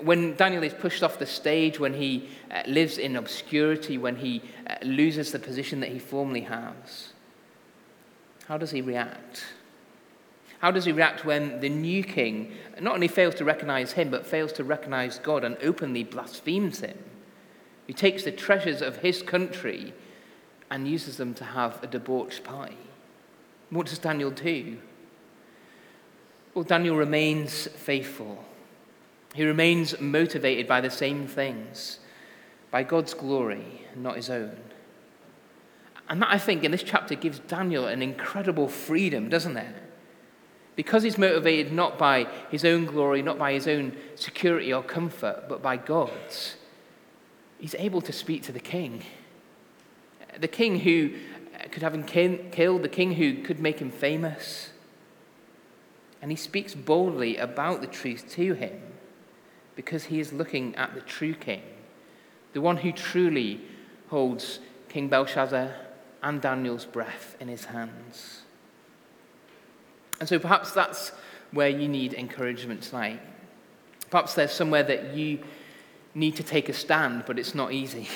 when 0.00 0.34
Daniel 0.36 0.62
is 0.62 0.74
pushed 0.74 1.02
off 1.02 1.18
the 1.18 1.26
stage, 1.26 1.78
when 1.78 1.94
he 1.94 2.28
uh, 2.50 2.62
lives 2.66 2.98
in 2.98 3.16
obscurity, 3.16 3.98
when 3.98 4.16
he 4.16 4.42
uh, 4.68 4.76
loses 4.82 5.32
the 5.32 5.38
position 5.38 5.80
that 5.80 5.90
he 5.90 5.98
formerly 5.98 6.42
has, 6.42 7.12
how 8.46 8.58
does 8.58 8.70
he 8.70 8.80
react? 8.80 9.44
How 10.58 10.70
does 10.70 10.84
he 10.84 10.92
react 10.92 11.24
when 11.24 11.60
the 11.60 11.68
new 11.68 12.02
king 12.02 12.52
not 12.80 12.94
only 12.94 13.08
fails 13.08 13.34
to 13.36 13.44
recognize 13.44 13.92
him, 13.92 14.10
but 14.10 14.26
fails 14.26 14.52
to 14.54 14.64
recognize 14.64 15.18
God 15.18 15.44
and 15.44 15.56
openly 15.62 16.04
blasphemes 16.04 16.80
him? 16.80 16.98
He 17.86 17.92
takes 17.92 18.24
the 18.24 18.32
treasures 18.32 18.82
of 18.82 18.98
his 18.98 19.22
country 19.22 19.92
and 20.70 20.88
uses 20.88 21.16
them 21.16 21.34
to 21.34 21.44
have 21.44 21.82
a 21.82 21.86
debauched 21.86 22.42
party. 22.42 22.76
What 23.70 23.86
does 23.86 23.98
Daniel 23.98 24.30
do? 24.30 24.78
Well, 26.54 26.64
Daniel 26.64 26.96
remains 26.96 27.66
faithful. 27.68 28.44
He 29.36 29.44
remains 29.44 30.00
motivated 30.00 30.66
by 30.66 30.80
the 30.80 30.88
same 30.88 31.26
things, 31.26 31.98
by 32.70 32.82
God's 32.82 33.12
glory, 33.12 33.82
not 33.94 34.16
his 34.16 34.30
own. 34.30 34.56
And 36.08 36.22
that, 36.22 36.32
I 36.32 36.38
think, 36.38 36.64
in 36.64 36.70
this 36.70 36.82
chapter 36.82 37.14
gives 37.14 37.40
Daniel 37.40 37.86
an 37.86 38.00
incredible 38.00 38.66
freedom, 38.66 39.28
doesn't 39.28 39.58
it? 39.58 39.76
Because 40.74 41.02
he's 41.02 41.18
motivated 41.18 41.70
not 41.70 41.98
by 41.98 42.28
his 42.50 42.64
own 42.64 42.86
glory, 42.86 43.20
not 43.20 43.38
by 43.38 43.52
his 43.52 43.68
own 43.68 43.94
security 44.14 44.72
or 44.72 44.82
comfort, 44.82 45.44
but 45.50 45.60
by 45.60 45.76
God's, 45.76 46.56
he's 47.58 47.74
able 47.74 48.00
to 48.00 48.14
speak 48.14 48.42
to 48.44 48.52
the 48.52 48.58
king. 48.58 49.02
The 50.40 50.48
king 50.48 50.80
who 50.80 51.10
could 51.72 51.82
have 51.82 51.92
him 51.92 52.04
killed, 52.04 52.82
the 52.82 52.88
king 52.88 53.12
who 53.12 53.42
could 53.42 53.60
make 53.60 53.80
him 53.80 53.90
famous. 53.90 54.70
And 56.22 56.30
he 56.30 56.38
speaks 56.38 56.74
boldly 56.74 57.36
about 57.36 57.82
the 57.82 57.86
truth 57.86 58.30
to 58.30 58.54
him 58.54 58.80
because 59.76 60.04
he 60.04 60.18
is 60.18 60.32
looking 60.32 60.74
at 60.74 60.94
the 60.94 61.02
true 61.02 61.34
king, 61.34 61.62
the 62.54 62.60
one 62.60 62.78
who 62.78 62.90
truly 62.90 63.60
holds 64.08 64.58
King 64.88 65.08
Belshazzar 65.08 65.72
and 66.22 66.40
Daniel's 66.40 66.86
breath 66.86 67.36
in 67.38 67.48
his 67.48 67.66
hands. 67.66 68.42
And 70.18 70.28
so 70.28 70.38
perhaps 70.38 70.72
that's 70.72 71.12
where 71.52 71.68
you 71.68 71.86
need 71.86 72.14
encouragement 72.14 72.82
tonight. 72.82 73.20
Perhaps 74.10 74.34
there's 74.34 74.50
somewhere 74.50 74.82
that 74.82 75.14
you 75.14 75.40
need 76.14 76.36
to 76.36 76.42
take 76.42 76.70
a 76.70 76.72
stand, 76.72 77.24
but 77.26 77.38
it's 77.38 77.54
not 77.54 77.72
easy. 77.72 78.08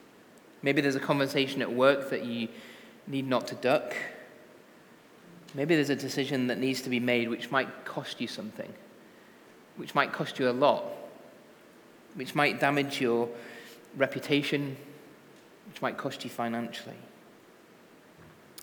Maybe 0.62 0.80
there's 0.80 0.94
a 0.94 1.00
conversation 1.00 1.60
at 1.60 1.70
work 1.70 2.08
that 2.10 2.24
you 2.24 2.48
need 3.06 3.28
not 3.28 3.48
to 3.48 3.54
duck. 3.56 3.94
Maybe 5.54 5.74
there's 5.74 5.90
a 5.90 5.96
decision 5.96 6.46
that 6.46 6.58
needs 6.58 6.80
to 6.82 6.90
be 6.90 7.00
made 7.00 7.28
which 7.28 7.50
might 7.50 7.84
cost 7.84 8.20
you 8.20 8.26
something, 8.26 8.72
which 9.76 9.94
might 9.94 10.12
cost 10.12 10.38
you 10.38 10.48
a 10.48 10.52
lot 10.52 10.84
which 12.14 12.34
might 12.34 12.60
damage 12.60 13.00
your 13.00 13.28
reputation, 13.96 14.76
which 15.68 15.82
might 15.82 15.96
cost 15.96 16.24
you 16.24 16.30
financially. 16.30 16.96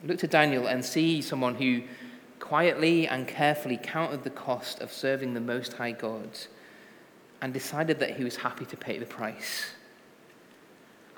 Look 0.04 0.20
to 0.20 0.28
Daniel 0.28 0.68
and 0.68 0.84
see 0.84 1.22
someone 1.22 1.56
who 1.56 1.84
quietly 2.40 3.08
and 3.08 3.28
carefully 3.28 3.78
counted 3.82 4.24
the 4.24 4.30
cost 4.30 4.80
of 4.80 4.92
serving 4.92 5.34
the 5.34 5.42
Most 5.42 5.74
High 5.74 5.92
God 5.92 6.30
and 7.42 7.54
decided 7.54 8.00
that 8.00 8.18
he 8.18 8.24
was 8.24 8.38
happy 8.38 8.66
to 8.66 8.78
pay 8.78 8.98
the 8.98 9.06
price. 9.06 9.72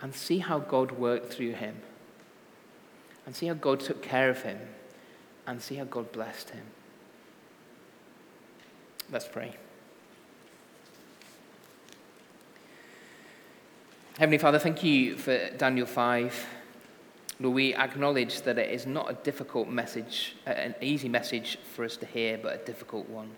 And 0.01 0.15
see 0.15 0.39
how 0.39 0.59
God 0.59 0.91
worked 0.91 1.31
through 1.31 1.53
him. 1.53 1.75
And 3.25 3.35
see 3.35 3.47
how 3.47 3.53
God 3.53 3.79
took 3.79 4.01
care 4.01 4.29
of 4.29 4.41
him. 4.41 4.59
And 5.45 5.61
see 5.61 5.75
how 5.75 5.83
God 5.83 6.11
blessed 6.11 6.51
him. 6.51 6.63
Let's 9.11 9.27
pray. 9.27 9.55
Heavenly 14.21 14.37
Father, 14.37 14.59
thank 14.59 14.83
you 14.83 15.17
for 15.17 15.49
Daniel 15.57 15.87
5. 15.87 16.45
Lord, 17.39 17.55
we 17.55 17.73
acknowledge 17.73 18.43
that 18.43 18.59
it 18.59 18.69
is 18.69 18.85
not 18.85 19.09
a 19.09 19.15
difficult 19.15 19.67
message, 19.67 20.35
uh, 20.45 20.51
an 20.51 20.75
easy 20.79 21.09
message 21.09 21.57
for 21.73 21.83
us 21.83 21.97
to 21.97 22.05
hear, 22.05 22.37
but 22.37 22.53
a 22.53 22.63
difficult 22.63 23.09
one. 23.09 23.31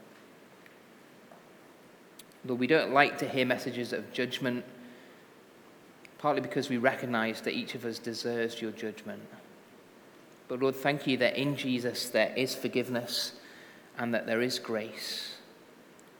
Lord, 2.45 2.59
we 2.59 2.67
don't 2.67 2.91
like 2.91 3.17
to 3.19 3.29
hear 3.29 3.45
messages 3.45 3.93
of 3.93 4.11
judgment, 4.11 4.65
partly 6.17 6.41
because 6.41 6.67
we 6.67 6.75
recognize 6.75 7.39
that 7.43 7.53
each 7.53 7.75
of 7.75 7.85
us 7.85 7.97
deserves 7.97 8.61
your 8.61 8.71
judgment. 8.71 9.23
But 10.49 10.59
Lord, 10.59 10.75
thank 10.75 11.07
you 11.07 11.15
that 11.15 11.37
in 11.37 11.55
Jesus 11.55 12.09
there 12.09 12.33
is 12.35 12.55
forgiveness 12.55 13.31
and 13.97 14.13
that 14.13 14.25
there 14.25 14.41
is 14.41 14.59
grace. 14.59 15.37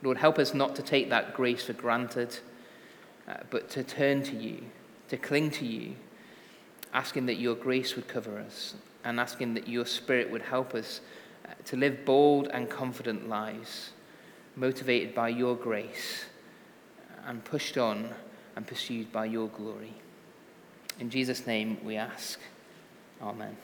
Lord, 0.02 0.16
help 0.16 0.38
us 0.38 0.54
not 0.54 0.74
to 0.76 0.82
take 0.82 1.10
that 1.10 1.34
grace 1.34 1.64
for 1.64 1.74
granted 1.74 2.38
uh, 3.28 3.34
but 3.50 3.70
to 3.70 3.82
turn 3.82 4.22
to 4.22 4.36
you, 4.36 4.62
to 5.08 5.16
cling 5.16 5.50
to 5.50 5.66
you, 5.66 5.94
asking 6.92 7.26
that 7.26 7.36
your 7.36 7.54
grace 7.54 7.96
would 7.96 8.08
cover 8.08 8.38
us 8.38 8.74
and 9.04 9.20
asking 9.20 9.54
that 9.54 9.68
your 9.68 9.84
spirit 9.84 10.30
would 10.30 10.42
help 10.42 10.74
us 10.74 11.00
uh, 11.46 11.52
to 11.64 11.76
live 11.76 12.04
bold 12.04 12.48
and 12.52 12.70
confident 12.70 13.28
lives, 13.28 13.90
motivated 14.56 15.14
by 15.14 15.28
your 15.28 15.56
grace 15.56 16.24
and 17.26 17.44
pushed 17.44 17.76
on 17.78 18.10
and 18.56 18.66
pursued 18.66 19.10
by 19.12 19.24
your 19.24 19.48
glory. 19.48 19.94
In 21.00 21.10
Jesus' 21.10 21.46
name 21.46 21.78
we 21.84 21.96
ask. 21.96 22.38
Amen. 23.20 23.56